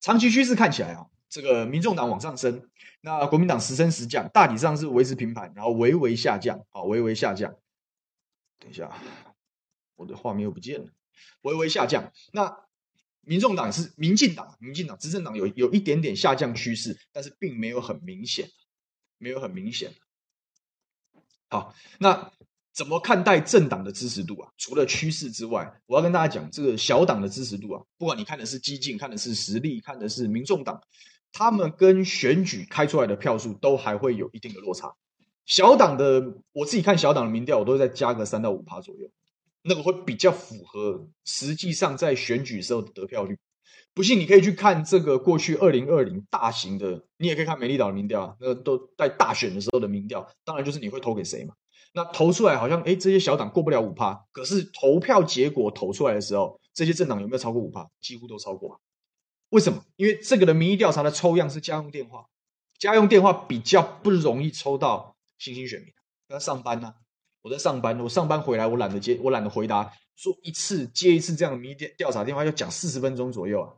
[0.00, 2.68] 长期趋势看起来啊，这个民众党往上升，
[3.00, 7.56] 那国民党时升时降，大体上是维持平盘，然后微微下降，好，微微下降。
[8.60, 8.96] 等一下，
[9.96, 10.86] 我的画面又不见了。
[11.40, 12.54] 微微下降，那
[13.22, 18.50] 民众党是民进党，民进党执政党有有一点点下降趋势，但是并没有很明显，
[19.16, 19.94] 没有很明显。
[21.48, 22.30] 好，那
[22.74, 24.50] 怎么看待政党的支持度啊？
[24.58, 30.80] 除了趋势之外，我要跟大家讲，这个小党的支持度啊，不管你看的是激进，看的是实力，看的是民众党，
[31.32, 34.92] 他们跟选举开出来的票数都还会有一定的落差。
[35.46, 39.08] 小党的，我自己看小党的民调，我都会再加个三到五趴左右。
[39.62, 43.38] 那个会比较符合实际上在选举时候的得票率。
[43.94, 51.54] 不信你可以去看这个过去二零二零大型的，你也可以看美丽岛的民调啊，那个都在大选的时候的民调，当然就是你会投给谁嘛。
[51.96, 57.88] 那投出来好像哎，这些小党过不了五趴，可是投票结果投出来的时候，这些政党有没有超过五趴？
[58.00, 58.80] 几乎都超过。
[59.50, 59.84] 为什么？
[59.94, 62.26] 因为这个的民意调查的抽样是家用电话，
[62.80, 65.92] 家用电话比较不容易抽到新兴选民，
[66.30, 66.92] 要上班呢、
[67.42, 73.72] 我在上班，我上班回来，我懒得接，我懒得回答，说一次接一次这样的民意调查电话要讲四十分钟左右啊，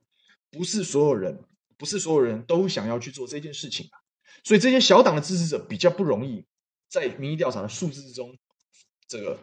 [0.50, 1.44] 不是所有人，
[1.76, 4.00] 不是所有人都想要去做这件事情啊，
[4.42, 6.46] 所以这些小党的支持者比较不容易
[6.88, 8.36] 在民意调查的数字之中
[9.08, 9.38] 这个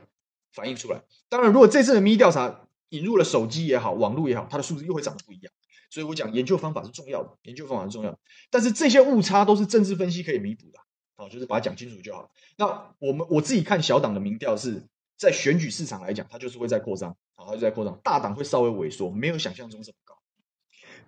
[0.52, 1.04] 反映出来。
[1.30, 5.54] 当然，如果这次的民意调查引入了手机也好，网络也好，它的数字又会长得不一样。
[5.90, 8.20] 所以我讲研究方法是重要的，研究方法是重要的，
[8.50, 10.80] 但是这些误差都是政治分析可以弥补的。
[11.16, 12.32] 好，就是把它讲清楚就好。
[12.58, 14.88] 那我们我自己看小党的民调是
[15.18, 18.00] 在选举市场来讲，它就是会在扩张，好，它就在扩张。
[18.04, 20.18] 大党会稍微萎缩，没有想象中这么高。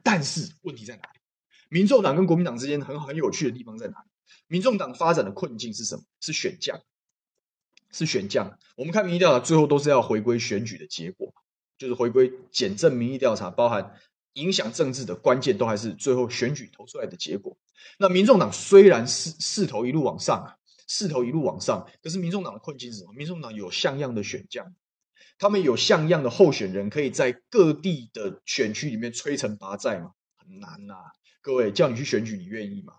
[0.03, 1.19] 但是问题在哪里？
[1.69, 4.09] 民众党跟国民党之间很很有趣的地方在哪里？
[4.47, 6.03] 民众党发展的困境是什么？
[6.19, 6.81] 是选将，
[7.91, 8.57] 是选将。
[8.75, 11.33] 我们看民意调查，最后都是要回归选举的结果，
[11.77, 13.95] 就是回归简政民意调查，包含
[14.33, 17.57] 影响政治的关键，都还是最后选举投出来的结果。
[17.97, 23.13] 那民众党虽然势势头一路往上啊，势头一路往上，可是民众党的困境是什么？
[23.13, 24.75] 民众党有像样的选将，
[25.37, 30.11] 他们有像样的候选人，可以在各地的选区里面摧城拔寨吗？
[30.35, 30.95] 很难呐、
[31.41, 32.93] 各位叫你去选举，你愿意吗？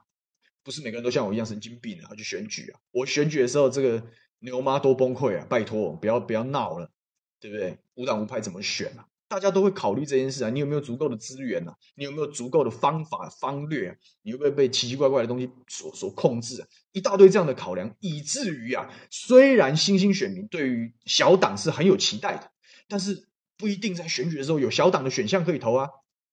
[0.67, 2.81] 不是每个人都像我一样神经病啊，要去选举啊！
[2.91, 4.03] 我选举的时候，这个
[4.41, 5.47] 牛妈多崩溃啊！
[5.49, 6.91] 拜托，不要不要闹了，
[7.39, 7.79] 对不对？
[7.95, 9.07] 无党无派怎么选啊？
[9.29, 11.77] 大家都会考虑这件事啊，你有没有足够的资源啊？
[11.95, 13.97] 你有没有足够的方法方略啊？
[14.23, 16.67] 你会不会被奇奇怪怪的东西所所控制啊？
[16.91, 22.51] 一大堆这样的考量，以至于啊，虽然新兴选民对于小党是很有期待的，
[22.89, 25.91] 但是不一定在选举的时候有小党的选项可以投啊，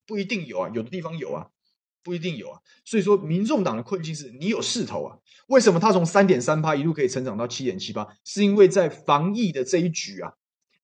[0.08, 1.50] 不一定有啊，有的地方有啊，
[2.04, 2.60] 不一定有啊。
[2.86, 8.16] 所以说，民众党的困境是你有势头啊，为什么他从三点三趴一路可以成长到七点七趴？
[8.24, 10.34] 是因为在防疫的这一局啊。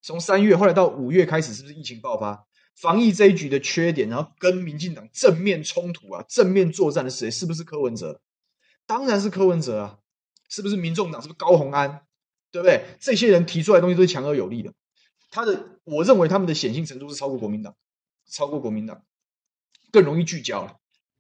[0.02, 2.46] 从三月后来到五月开始，是不是疫情爆发？
[2.76, 7.30] 防疫这一局的缺点，然后跟民进党正面冲突啊，正面作战的谁？
[7.30, 8.22] 是不是柯文哲？
[8.86, 9.98] 当然是柯文哲啊！
[10.48, 11.22] 是不是民众党？
[11.22, 12.02] 是不是高虹安？
[12.50, 12.86] 对不对？
[13.00, 14.74] 这些人提出来的东西都是强而有力的。
[15.30, 17.76] 他的，我认为他们的显性程度是超过国民党，
[18.32, 19.04] 超过国民党，
[19.92, 20.80] 更容易聚焦，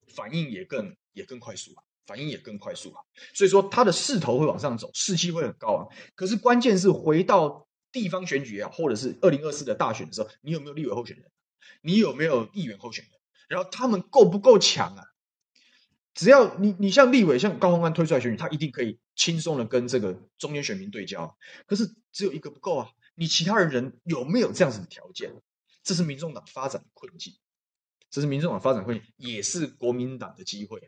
[0.10, 3.01] 反应也更也更快速啊，反应也更快速啊。
[3.34, 5.88] 所以说，他的势头会往上走，士气会很高啊。
[6.16, 11.32] 可是关键是回到地方选举啊，或者是二零二四的大选的时候，你有没有立委候选人？
[11.82, 13.14] 你有没有议员候选人？
[13.47, 15.03] 然后他们够不够强啊？
[16.14, 21.38] 只要你你像立委，像高虹安推出来选举，他一定可以轻松的跟这个中间选民对焦。
[21.66, 22.89] 可是只有一个不够啊！
[23.16, 25.34] 你其他的人有没有这样子的条件？
[25.82, 27.34] 这是民众党发展的困境，
[28.10, 30.80] 这是民众党发展困境，也是国民党的机会。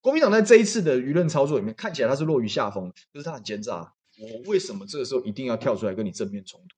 [0.00, 3.94] 国民党在这一次的舆论操作里面，看起来他是落于下风，可是他很奸诈。
[4.18, 6.76] 我为什么这个时候一定要跳出来跟你正面冲突？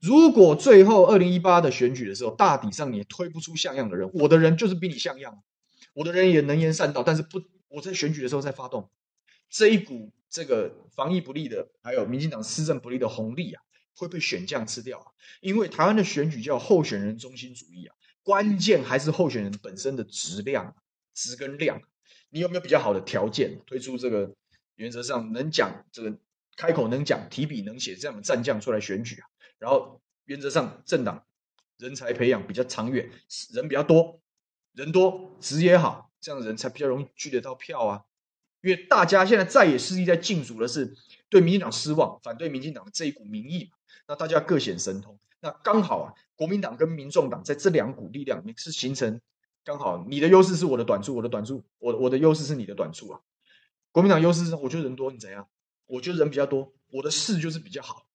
[0.00, 5.42] 如果最后二零一八的选举的时候，大体上你也推不出像样的人，我的人就是比你像样，
[5.94, 8.90] 我的人也能言善道，但是不，我在选举的时候在发动
[9.48, 13.62] 这一股这个防疫不利的，还有民进党施政不利的红利啊，
[13.94, 15.06] 会被选将吃掉啊！
[15.40, 20.74] 因为台湾的选举叫候选人中心主义啊，关键还是候选人本身的质量、
[21.14, 21.80] 质跟量，
[22.30, 24.34] 你有没有比较好的条件推出这个
[24.76, 26.16] 原则上能讲这个
[26.56, 29.26] 开口能讲、提笔能写这样的战将出来选举啊？
[29.58, 31.24] 然后原则上，政党
[31.78, 33.10] 人才培养比较长远，
[33.52, 34.20] 人比较多，
[34.72, 38.04] 人多职也好，这样的人才比较容易聚得到票啊。
[38.60, 40.94] 因为大家现在再也势力在竞逐的是
[41.28, 43.76] 对民进党失望，反对民进党的这一股民意嘛。
[44.06, 49.20] 那大家各显神通，那刚好啊，国民党跟民众党在这两股力量里面是形成
[49.64, 53.20] 刚好，你的优势是我的短处，我的短处，我我的优势是你的短处啊。
[53.92, 55.48] 国民党优势是，我觉得人多，你怎样？
[55.86, 58.06] 我觉得人比较多，我的势就是比较好。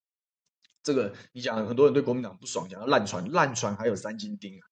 [0.84, 4.64] 这个你讲很多人对国民党不爽，讲烂船，烂船还有三斤钉啊，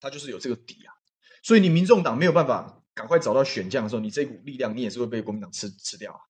[0.00, 0.94] 他就是有这个底啊，
[1.42, 6.20] 所以你民众党没有办法赶快找到选将的时候，你这股力量你也是会被国民党吃吃掉啊。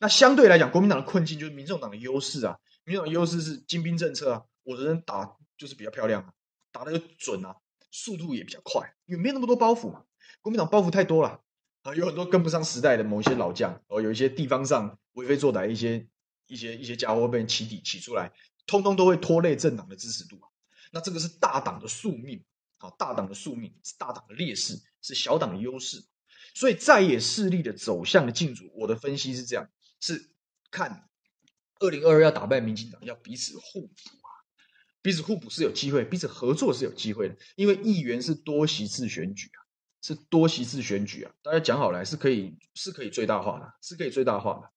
[0.00, 6.32] 那相对来讲，国民党的困境就是民众党的优势啊，民众党的优势是精兵政策啊，我的人打就是比较漂亮啊，
[6.72, 7.56] 打得又准啊，
[7.90, 10.04] 速度也比较快，因为没那么多包袱嘛。
[10.40, 11.40] 国民党包袱太多了
[11.82, 16.06] 啊，有很多跟不上时代的某一些老将，哦，有一些地方上为非作歹一些
[16.46, 18.32] 一些一些家伙被人起底起出来。
[18.66, 20.40] 通通都会拖累政党的支持度，
[20.90, 22.44] 那这个是大党的宿命，
[22.78, 26.04] 好，大党的宿命是大党的劣势，是小党的优势，
[26.52, 30.32] 所以在野势力的走向的竞逐，我的分析是这样，是
[30.72, 31.08] 看
[31.78, 33.94] 二零二二要打败民进党，要彼此互补，
[35.06, 39.62] 彼此互补是有机会，彼此合作是有机会的，因为议员是多席次选举啊，
[40.02, 44.68] 是多席次选举啊，大家讲好来是可以是可以最大化的，是可以最大化的。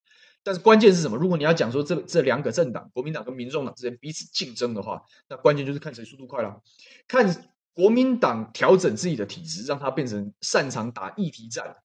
[0.44, 1.18] 但是关键是什么？
[1.18, 6.62] 如果你要讲说这这两个政党，国民党跟民众党之间彼此竞争的话，那关键就是看谁速度快了。
[7.08, 11.76] 看国民党调整自己的体质，让他变成擅长打议题战，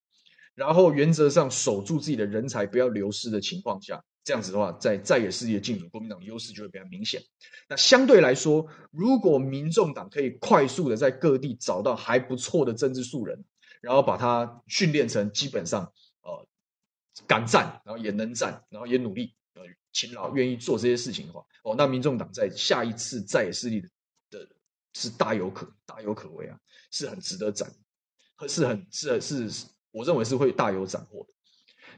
[0.54, 7.22] 然后原则上守住自己的人才不要流失的情况下，这样子的话，在在野势力的竞逐，国民党优势就会比较明显。
[7.68, 13.44] 那相对来说，如果民众党可以快速的在各地找到还不错的政治素人，
[13.80, 15.92] 然后把他训练成基本上
[16.22, 16.46] 呃。
[17.28, 23.80] 敢战，然后也能战，然后也努力，呃，勤劳，愿意做这些事情的话，哦，那民众党在下一次在野势力
[24.30, 24.44] 的
[24.94, 26.58] 是大有可大有可为啊，
[26.90, 27.72] 是很值得斩，
[28.48, 29.48] 是很是，是，
[29.94, 31.32] 我认为是会大有斩获的。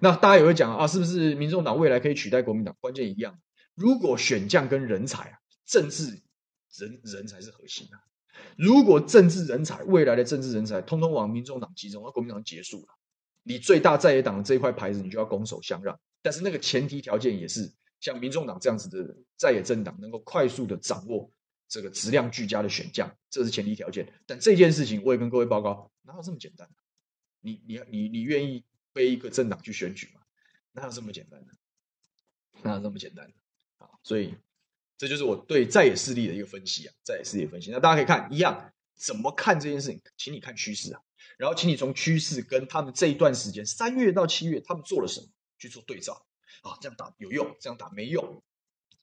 [0.01, 2.77] 那大家也会讲啊，是不是民众党未来可以取代国民党？
[2.79, 3.41] 关键一样，
[3.75, 6.23] 如果选将跟人才啊，政治
[6.77, 7.97] 人人才是核心啊。
[8.59, 12.89] 如果政治人才未来的政治人才通通往民众党集中，那国民党结束了。
[13.43, 15.99] 你最大在野党的这一块牌子，你就要拱手相让。
[16.21, 21.31] 但是那个前提条件也是像民众党这样子的在野政党，能够快速的掌握
[21.67, 24.07] 这个质量俱佳的选将，这是前提条件。
[24.27, 26.69] 但这件事情，我也跟各位报告，哪有这么简单？
[27.47, 30.21] 你你你你愿意背一个政党去选举吗？
[30.73, 31.53] 哪有这么简单的？
[32.63, 33.35] 哪有这么简单的？
[33.85, 34.35] 啊，所以
[34.99, 37.71] 这就是我对在野势力的一个分析啊，在野势力分析。
[37.71, 40.03] 那大家可以看一样，怎么看这件事情？
[40.17, 41.01] 请你看趋势啊。
[41.39, 45.29] 然后，请你从趋势跟他们这一段时间，三月到七月，他们做了什么
[45.59, 46.27] 去做对照
[46.63, 46.77] 啊？
[46.81, 48.43] 这样打有用，这样打没用，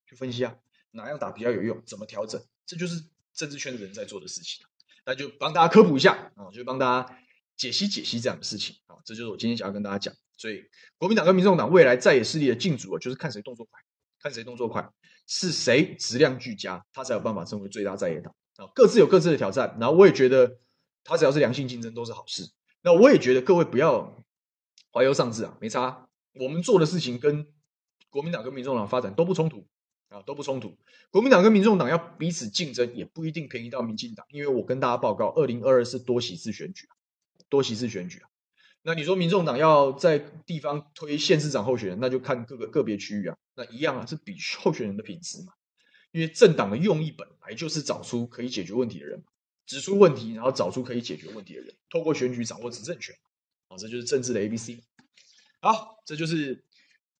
[0.05, 0.57] 去分析啊，
[0.91, 2.43] 哪样打比较有用，怎么调整？
[2.65, 4.65] 这就是政治圈的人在做的事情。
[5.05, 7.19] 那就帮大家科普一下啊，就帮大家
[7.55, 8.95] 解析解析这样的事情啊。
[9.05, 10.13] 这就是我今天想要跟大家讲。
[10.37, 10.63] 所以，
[10.97, 13.79] 国民党跟民众党未来在野势力的竞逐啊，就是看谁动作快，
[14.19, 14.89] 看谁动作快，
[15.27, 18.67] 是谁质量俱佳，他才有办法成为最大在野党啊。
[18.75, 20.59] 各自有各自的挑战，然后我也觉得。
[21.05, 22.49] 他只要是良性竞争都是好事。
[22.81, 24.23] 那我也觉得各位不要
[24.93, 26.07] 怀忧丧志啊，没差。
[26.35, 27.45] 我们做的事情跟
[28.09, 29.67] 国民党跟民众党发展都不冲突
[30.07, 30.77] 啊，都不冲突。
[31.11, 36.87] 国民党跟民众党要彼此竞争，也不一定便宜到民进党，因为我跟大家报告，二零二二是多席次选举，
[37.53, 38.25] 多席次选举啊。
[38.81, 45.53] 那你说民众党要在地方推县市长候选人，那就看各个个别区域啊，那一样啊，是比候选人的品质嘛。
[46.11, 49.23] 因为政党的用意本来就是找出可以解决问题的人，
[49.67, 53.15] 指出问题，然后找出可以解决问题的人，透过选举掌握执政权，
[53.67, 54.79] 啊，这就是政治的 ABC。
[55.61, 56.65] 好，这就是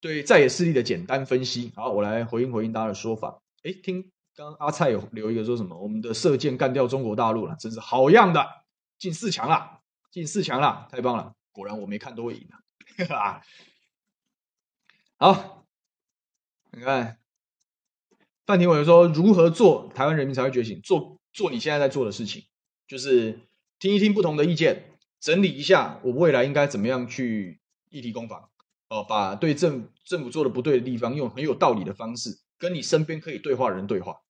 [0.01, 1.71] 对在野势力的简单分析。
[1.75, 3.41] 好，我来回应回应大家的说法。
[3.63, 5.79] 哎，听刚刚阿蔡有留一个说什么？
[5.79, 8.45] 我们的射箭干掉中国大陆了，真是好样的，
[8.99, 9.79] 进四强了，
[10.13, 11.33] 进四强了，太棒了。
[11.51, 12.47] 果然我没看都会赢
[13.09, 13.41] 啊！
[15.17, 15.65] 好，
[16.71, 17.17] 你看
[18.45, 20.79] 范廷伟说，如何做台湾人民才会觉醒？
[20.83, 22.45] 做做你现在在做的事情，
[22.87, 23.39] 就是
[23.79, 27.59] 听一听不同的意见，整理一下我未来应该怎么样去
[27.89, 28.51] 议题攻防
[28.89, 34.21] 哦，把对政政府做的不对的地方，用很有道理的方式跟你身边可以对话的人对话，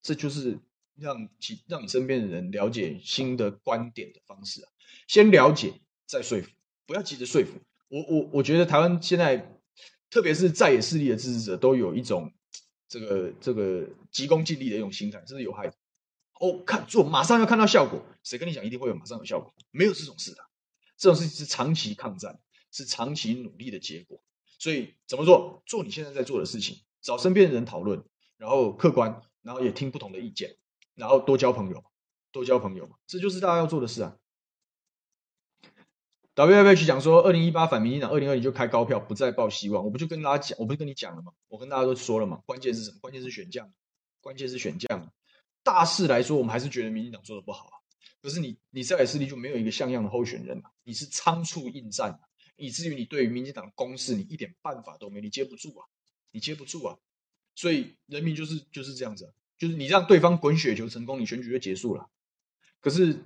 [0.00, 0.60] 这就是
[0.98, 4.68] 让其让你身边的人了解新的观点的方式啊！
[5.06, 5.74] 先了解。
[6.06, 6.48] 再说服，
[6.86, 7.52] 不要急着说服
[7.88, 8.02] 我。
[8.08, 9.60] 我我觉得台湾现在，
[10.08, 12.32] 特别是在野势力的支持者，都有一种
[12.88, 15.74] 这个这个急功近利的一种心态，这是有害的。
[16.40, 19.52] 哦，看做马上要看到效果，谁跟你讲一定会有马上有效果？
[19.70, 20.38] 没有这种事的，
[20.96, 22.40] 这种事情是长期抗战，
[22.72, 24.18] 是长期努力的结果。
[24.58, 25.62] 所以怎么做？
[25.66, 28.02] 做你现在在做的事情，找身边的人讨论，
[28.38, 30.56] 然后客观，然后也听不同的意见，
[30.98, 31.84] 然后多交朋友，
[32.32, 34.16] 多交朋友，这就是大家要做的事啊。
[36.34, 39.84] WFH 讲说，二零一八反民进党，二零二零就开高票，不再抱希望。
[39.84, 41.32] 我不就跟大家讲，我不是跟你讲了吗？
[41.46, 42.42] 我跟大家都说了嘛。
[42.46, 42.98] 关键是什么？
[43.00, 43.72] 关键是选将，
[44.20, 45.12] 关键是选将。
[45.62, 47.78] 大势来说，我们还是觉得民进党做的不好啊。
[48.20, 50.72] 可是你，你在野势力就没有一个像样的候选人啊？
[50.82, 52.18] 你是仓促应战，
[52.56, 55.86] 以至于你对于民进党的攻势，你一点办法都没，你接不住啊，
[56.32, 56.98] 你接不住啊。
[57.54, 62.08] 所以人民就是就是这样子，就是你让对方滚雪球成功，你选举就结束了。
[62.80, 63.24] 可是。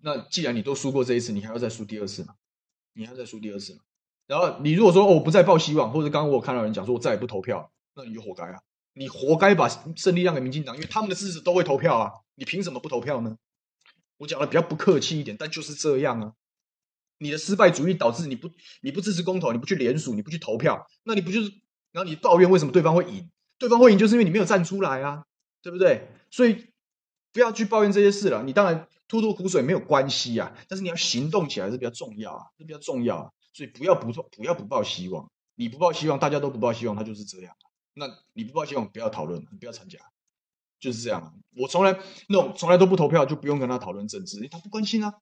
[0.00, 2.36] 那既然你都输过这一次，你还要再输第二次吗？
[2.92, 3.80] 你还要再输第二次吗？
[4.28, 8.60] 然后你如果说哦，我不再抱希望，或者刚刚我看到人讲说我再也不投票，那你就活该啊！
[8.92, 12.12] 你活该把胜利让给民进党，因为他们的支持都会投票啊！
[12.36, 13.36] 你凭什么不投票呢？
[14.18, 16.34] 我讲的比较不客气一点，但就是这样啊！
[17.18, 18.48] 你的失败主义导致你不
[18.82, 21.50] 你不支持公投，你不去联署，你不去投票，那你不就是
[21.90, 23.28] 然后你抱怨为什么对方会赢？
[23.58, 25.24] 对方会赢就是因为你没有站出来啊，
[25.62, 26.08] 对不对？
[26.30, 26.66] 所以
[27.32, 28.42] 不要去抱怨这些事了。
[28.42, 28.86] 你当然。
[29.10, 37.56] 吐吐苦水没有关系啊，但是你要行动起来是比较重要啊，是比较重要啊，所以不要不不要不抱希望，你不抱希望，大家都不抱希望，他就是这样。
[37.94, 39.98] 那你不抱希望，不要讨论，你不要参加，
[40.78, 41.32] 就是这样啊。
[41.56, 41.98] 我从来
[42.28, 45.14] 那种从来都不投票，就不用跟他讨论政治，因为他不关心啊，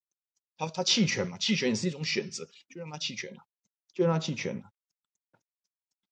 [0.58, 3.46] 他他弃权嘛，弃权也是一种选择，就让他弃权啊，
[3.94, 4.72] 就让他弃权啊。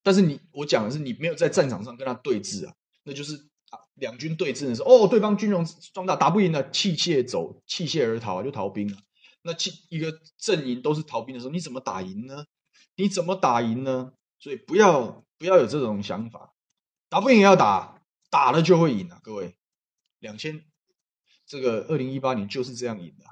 [0.05, 3.49] 但是你我讲的是，你没有在战场上跟他对峙啊，那就是。
[3.95, 8.99] 两军对峙的时候，哦，对方军容壮大，打不赢了，弃械走，弃械而逃，就逃兵了。
[9.43, 12.45] 那弃一个阵营都是逃兵的时候，你怎么打赢呢？
[12.97, 14.13] 你怎么打赢呢？
[14.41, 16.55] 所以不要不要有这种想法，
[17.09, 19.21] 打不赢也要打，打了就会赢啊！
[19.23, 19.55] 各位，
[20.19, 20.65] 两千
[21.47, 23.25] 这个二零一八年就是这样赢的，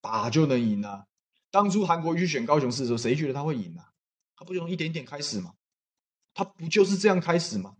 [0.00, 1.04] 打就能赢啊！
[1.50, 3.92] 当初韩国瑜去选高雄市的时候，谁觉得他会赢啊？
[4.36, 5.52] 他不就从一点点开始吗？
[6.38, 7.76] 他不就是这样开始吗？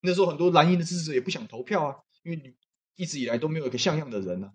[0.00, 2.56] 那时候很多蓝营的支持者也不想投票啊，因为你
[2.96, 4.52] 一直以来都没有一个像样的人啊，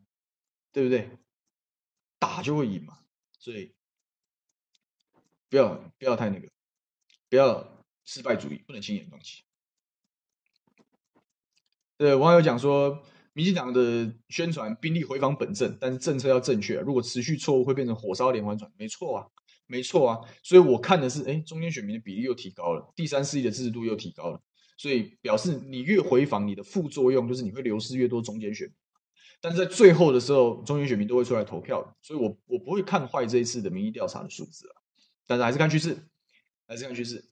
[0.73, 1.09] 对不对？
[2.19, 2.99] 打就会赢嘛，
[3.39, 3.73] 所以
[5.47, 6.49] 不要不要太那个，
[7.29, 9.43] 不要失败主义，不能轻言放弃。
[11.95, 18.69] 对，网友讲说，民进党的宣传兵力回防本阵，但是政策要正确，如果持续错误，会变成火烧连环船。
[18.75, 19.31] 没错啊，
[19.67, 24.41] 没错啊，所以我看的是，哎，中间选民的比例又提高了，第三势力的支持度又提高了。
[24.77, 28.75] 所以表示你越回防，你的副作用就是你会流失越多中间选民，
[29.39, 31.95] 但是在最后的时候，中间选民都会出来投票。
[32.01, 34.75] 所以我我不会看坏这一次的民意调查的数字啊，
[35.25, 35.97] 但是还是看趋势，
[36.67, 37.23] 还是看趋势。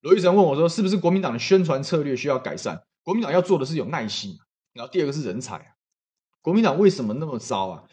[0.00, 2.82] 罗玉成问我说：“是不是国民党的宣传策略需要改善？
[3.04, 4.36] 国民党要做的是有耐心，
[4.72, 5.66] 然后第二个是人才啊。
[6.40, 7.84] 国民党为什么那么糟啊？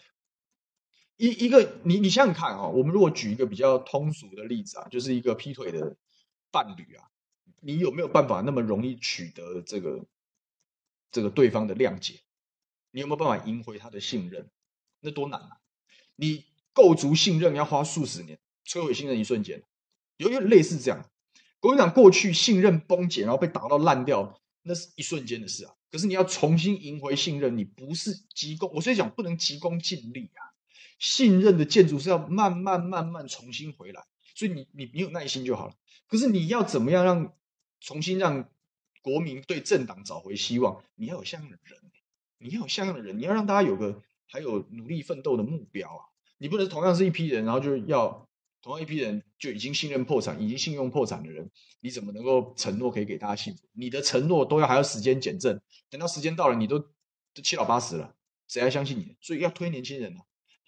[1.19, 5.97] 一一个你你想想看啊，我们如果举一个比较通俗的例子啊，就是一个劈腿的
[6.49, 7.03] 伴侣啊。”
[7.61, 10.05] 你有没有办法那么容易取得这个
[11.11, 12.21] 这个对方的谅解？
[12.91, 14.49] 你有没有办法赢回他的信任？
[15.01, 15.59] 那多难啊！
[16.15, 19.61] 你构筑信任要花数十年，摧毁信任一瞬间，
[20.15, 21.05] 有点类似这样。
[21.59, 25.75] 国民党过去信任崩解，然后被打到烂掉，那是一瞬间的事啊。
[25.91, 30.48] 可是你要重新赢回信任，你不是急功，我所以讲不能急功近利啊。
[30.99, 34.03] 信任的建筑是要慢慢慢慢重新回来，
[34.35, 35.73] 所以你你你有耐心就好了。
[36.07, 37.33] 可是你要怎么样让？
[37.81, 38.49] 重新让
[39.01, 41.79] 国民对政党找回希望，你要有像样的人，
[42.39, 46.03] 你要有像样的人，你要让大家有个还有努力奋斗的目标啊！
[46.39, 48.27] 你不能同样是一批人，然后就要
[48.61, 53.65] 同样一批人就已经信任破产、已经信用破产的人，你怎么能够承诺可以给大家幸福？
[53.71, 55.57] 你的承诺都要还要时间检证，
[55.89, 58.13] 等到时间到了，你都都七老八十了，
[58.49, 59.15] 谁还相信你？
[59.21, 60.19] 所以要推年轻人啊，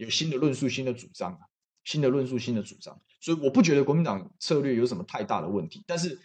[0.04, 1.40] 有新的论述、新的主张啊，
[1.84, 3.00] 新的论述、新的主张。
[3.20, 6.20] 所以我不觉得国民党策略有什么太大的问题，但是。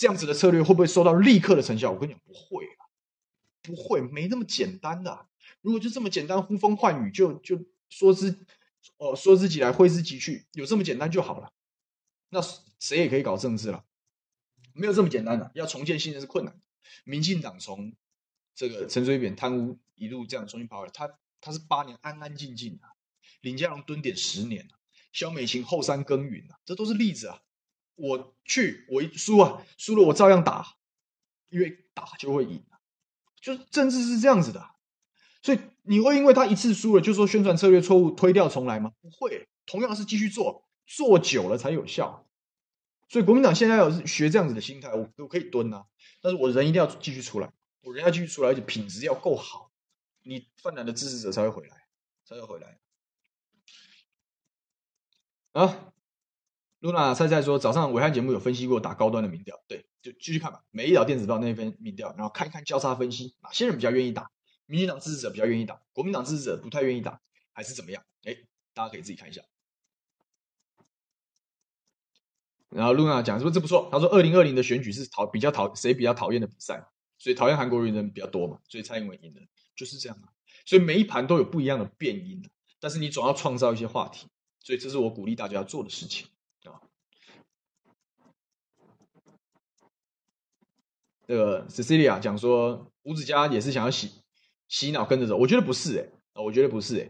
[0.00, 1.90] 这样子的策略会不会收到立刻的成效？
[1.90, 2.86] 我跟你讲，不会啊，
[3.62, 5.26] 不会，没那么简单的。
[5.60, 7.58] 如果就这么简单，呼风唤雨就就
[7.88, 8.46] 说之
[8.98, 11.52] 哦，说之即来，挥之即去，有这么简单就好了。
[12.28, 12.40] 那
[12.78, 13.84] 谁也可以搞政治了，
[14.72, 15.50] 没有这么简单的。
[15.56, 16.60] 要重建信任是困难。
[17.02, 17.92] 民进党从
[18.54, 22.84] 这个陈水扁贪污一路这样重新跑回来，他他是八年安安静静的，
[23.40, 24.68] 林佳龙蹲点十年，
[25.12, 27.42] 萧美琴后山耕耘，这都是例子啊。
[27.94, 30.76] 我去，我一输啊，输了我照样打，
[31.48, 32.62] 因为打就会赢，
[33.40, 34.70] 就是政治是这样子的，
[35.42, 38.92] 所以你会因为他一次输了，就说宣传策略错误，推掉重来吗？
[39.00, 42.24] 不会，同样是继续做，做久了才有效。
[43.08, 45.86] 所以国民党现在要学这样子的心态，我我可以蹲啊，
[46.20, 49.72] 但是我人一定要继续出来，我人要继续出来，而且品质要够好，
[50.22, 51.88] 你泛蓝的支持者才会回来，
[52.24, 52.78] 才会回来
[55.52, 55.92] 啊。
[56.80, 60.62] 露娜菜菜说：“早上伟汉节目有分析过打高端的民调，对，就继续看吧。
[60.70, 64.30] 每一条电子报那份民调，然后看一看交叉分析，哪些人比较愿意打？
[64.66, 67.20] 民进党支持者比较愿意打，国民党支持者不太愿意打，
[67.52, 68.04] 还是怎么样？
[68.22, 68.36] 哎，
[68.74, 69.42] 大家可以自己看一下。
[72.68, 76.86] 然后露娜讲说这不错，他说二零二零的选举是讨比较讨谁比较讨厌的比赛，
[77.18, 79.40] 所以讨厌韩国人的人比较多嘛，所以蔡英文赢了，
[79.74, 80.30] 就是这样啊。
[80.64, 82.40] 所以每一盘都有不一样的变因，
[82.78, 84.28] 但是你总要创造一些话题，
[84.68, 86.28] 所以这是我鼓励大家要做的事情
[86.64, 86.76] 啊。”
[91.26, 94.10] 这个 Cecilia 讲说，吴子嘉也是想要洗
[94.66, 96.06] 洗脑跟着走，我觉得不是哎，
[96.42, 97.08] 我觉得不是哎。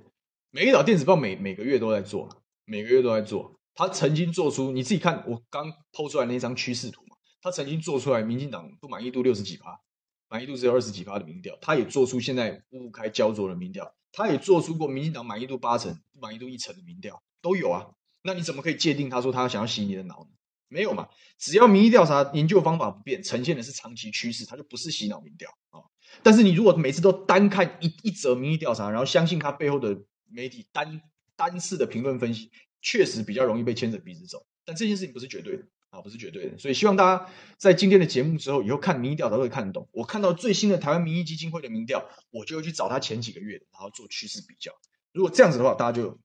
[0.51, 2.29] 美丽岛电子报每每个月都在做，
[2.65, 3.59] 每个月都在做。
[3.75, 9.81] 他曾经做出，你自己看我刚抛出来那张趋势图嘛，他曾经做出来，民进党不满意度六十几趴，
[10.29, 17.87] 满意度只有二十几趴的民调，他也做出现在雾开焦灼的民调，他也做出过民进党满意度八成、不满意度一成的民调都有啊。
[18.23, 20.31] 那你怎么可以界定他说他想要洗你的脑呢？
[20.69, 21.09] 没有嘛？
[21.39, 25.81] 只要民意调查研究方法不变，呈现的是长期趋势，它就不是洗脑民调啊。
[26.23, 29.99] 但是你如果每次都单看一一则民意调查，然后相信它背后的
[30.31, 31.01] 媒体单
[31.37, 32.51] 单次的评论分析，
[32.83, 34.45] 确实比较容易被牵着鼻子走。
[34.67, 36.59] 但这件事情不是绝对的啊，不是绝对的。
[36.59, 37.27] 所以希望大家
[37.57, 39.89] 在今天的节目之后，以后看民意调查都会看得懂。
[39.93, 44.71] 我看到最新的台湾民意基金会的民调，我就会去找他前几个月，然后做趋势比较。
[45.13, 46.19] 如果这样子的话，大家就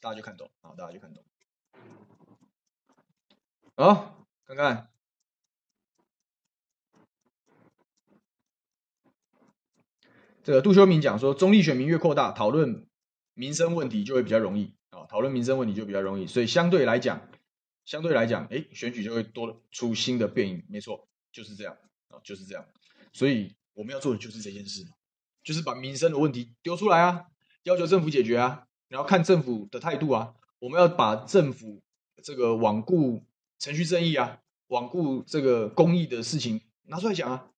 [0.00, 1.22] 大家就看懂啊，大家就看懂。
[3.76, 4.90] 好，看看
[10.42, 12.86] 这个杜修明讲说，中立选民越扩大，讨论
[13.34, 17.28] 民生问题就会比较容易啊，讨论民生问题就比较容易，所以相对来讲，
[17.84, 21.76] 相对来讲，哎，选举就会多出新的变因，没错，就是这样
[22.08, 22.66] 啊，就是这样。
[23.12, 24.82] 所以我们要做的就是这件事，
[25.42, 27.26] 就是把民生的问题丢出来啊，
[27.64, 31.82] 要求政府解决啊，你要看政府的态度啊，我们要把政府
[32.22, 33.24] 这个罔顾。
[33.62, 37.50] 程序正义啊，罔顾这个公益的事情拿出来讲啊，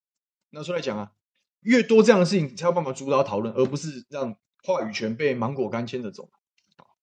[0.50, 1.12] 拿出来讲啊，
[1.60, 6.28] 越多这样的事情才有办法主导讨论，而不是让话语权被芒果干牵着走。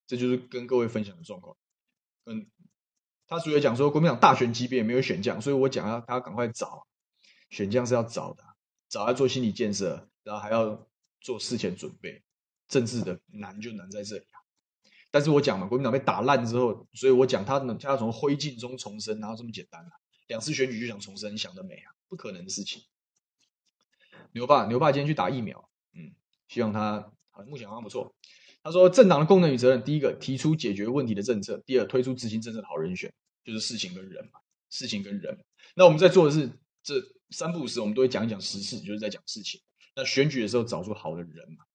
[0.05, 1.55] 这就是跟各位分享的状况。
[2.25, 2.45] 嗯，
[3.25, 6.85] 他主要讲说国民党大选级别也没有选将，所以我讲啊，大家赶快找
[7.49, 8.43] 选将是要找的，
[8.89, 10.85] 找来做心理建设，然后还要
[11.21, 12.21] 做事前准备。
[12.69, 14.39] 政治的难就难在这里啊。
[15.11, 19.91] 但是我讲嘛，国民党被打烂之后，所以我讲他能他要从灰烬中重生，哪有这么简单啊？
[20.27, 21.91] 两次选举就想重生，想得美啊？
[22.07, 22.83] 不可能的事情。
[24.33, 26.13] 牛爸，牛爸今天去打疫苗，嗯，
[26.47, 28.13] 希望他好，目前好像不错。
[28.61, 33.11] 他说，政党的功能与责任，第一个提出解决问题的政策，第二推出执行政策的好人选，
[33.43, 34.39] 就是事情跟人嘛，
[34.69, 35.35] 事情跟人。
[35.73, 36.51] 那我们在做的是
[36.83, 37.01] 这
[37.31, 39.59] 三不五时，我们都会讲一讲实事，就是在讲事情。
[39.95, 41.65] 那选举的时候找出好的人嘛。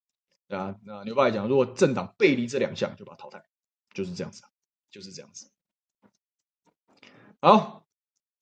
[0.47, 3.43] 对啊，那牛爸来讲，如果政党背离这两项，就把它淘汰，
[3.95, 4.43] 就是这样子，
[4.91, 5.51] 就是这样子。
[7.41, 7.87] 好，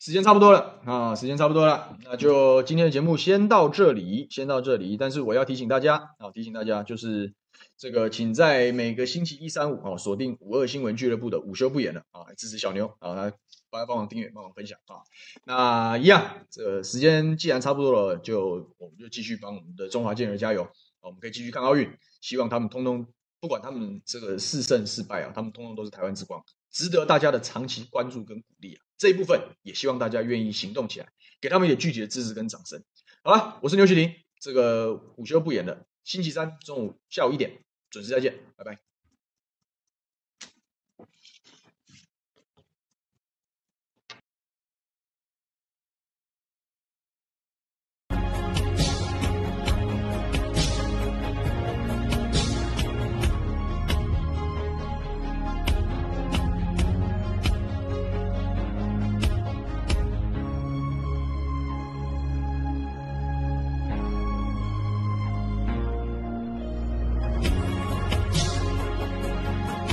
[0.00, 4.96] 时间差不多了啊，时间差不多了，那就今天的节目先到这里，先到这里。
[4.96, 7.34] 但是我要提醒大家啊，提醒大家就是
[7.76, 13.32] 这个，请在每个星期一、三、五啊，锁定五二新闻俱乐部的午休不演了啊，支持小牛啊，来
[13.70, 15.02] 帮帮忙订阅，帮忙分享啊。
[15.44, 20.68] 那一样，这个时间既然差不多了，就我们就继续帮我们的中华健儿加油。
[21.02, 23.06] 我们可以继续看奥运，希望他们通通
[23.40, 28.84] 不管他们这个是胜是败啊，他们通通都是台湾之光，值得大家的长期关注跟鼓励啊。
[28.96, 31.08] 这一部分也希望大家愿意行动起来，
[31.40, 32.82] 给他们一点具体的支持跟掌声。
[33.24, 38.91] 好了，我是牛煦庭，这个午休不演了，星期三中午下午一点准时再见，拜拜。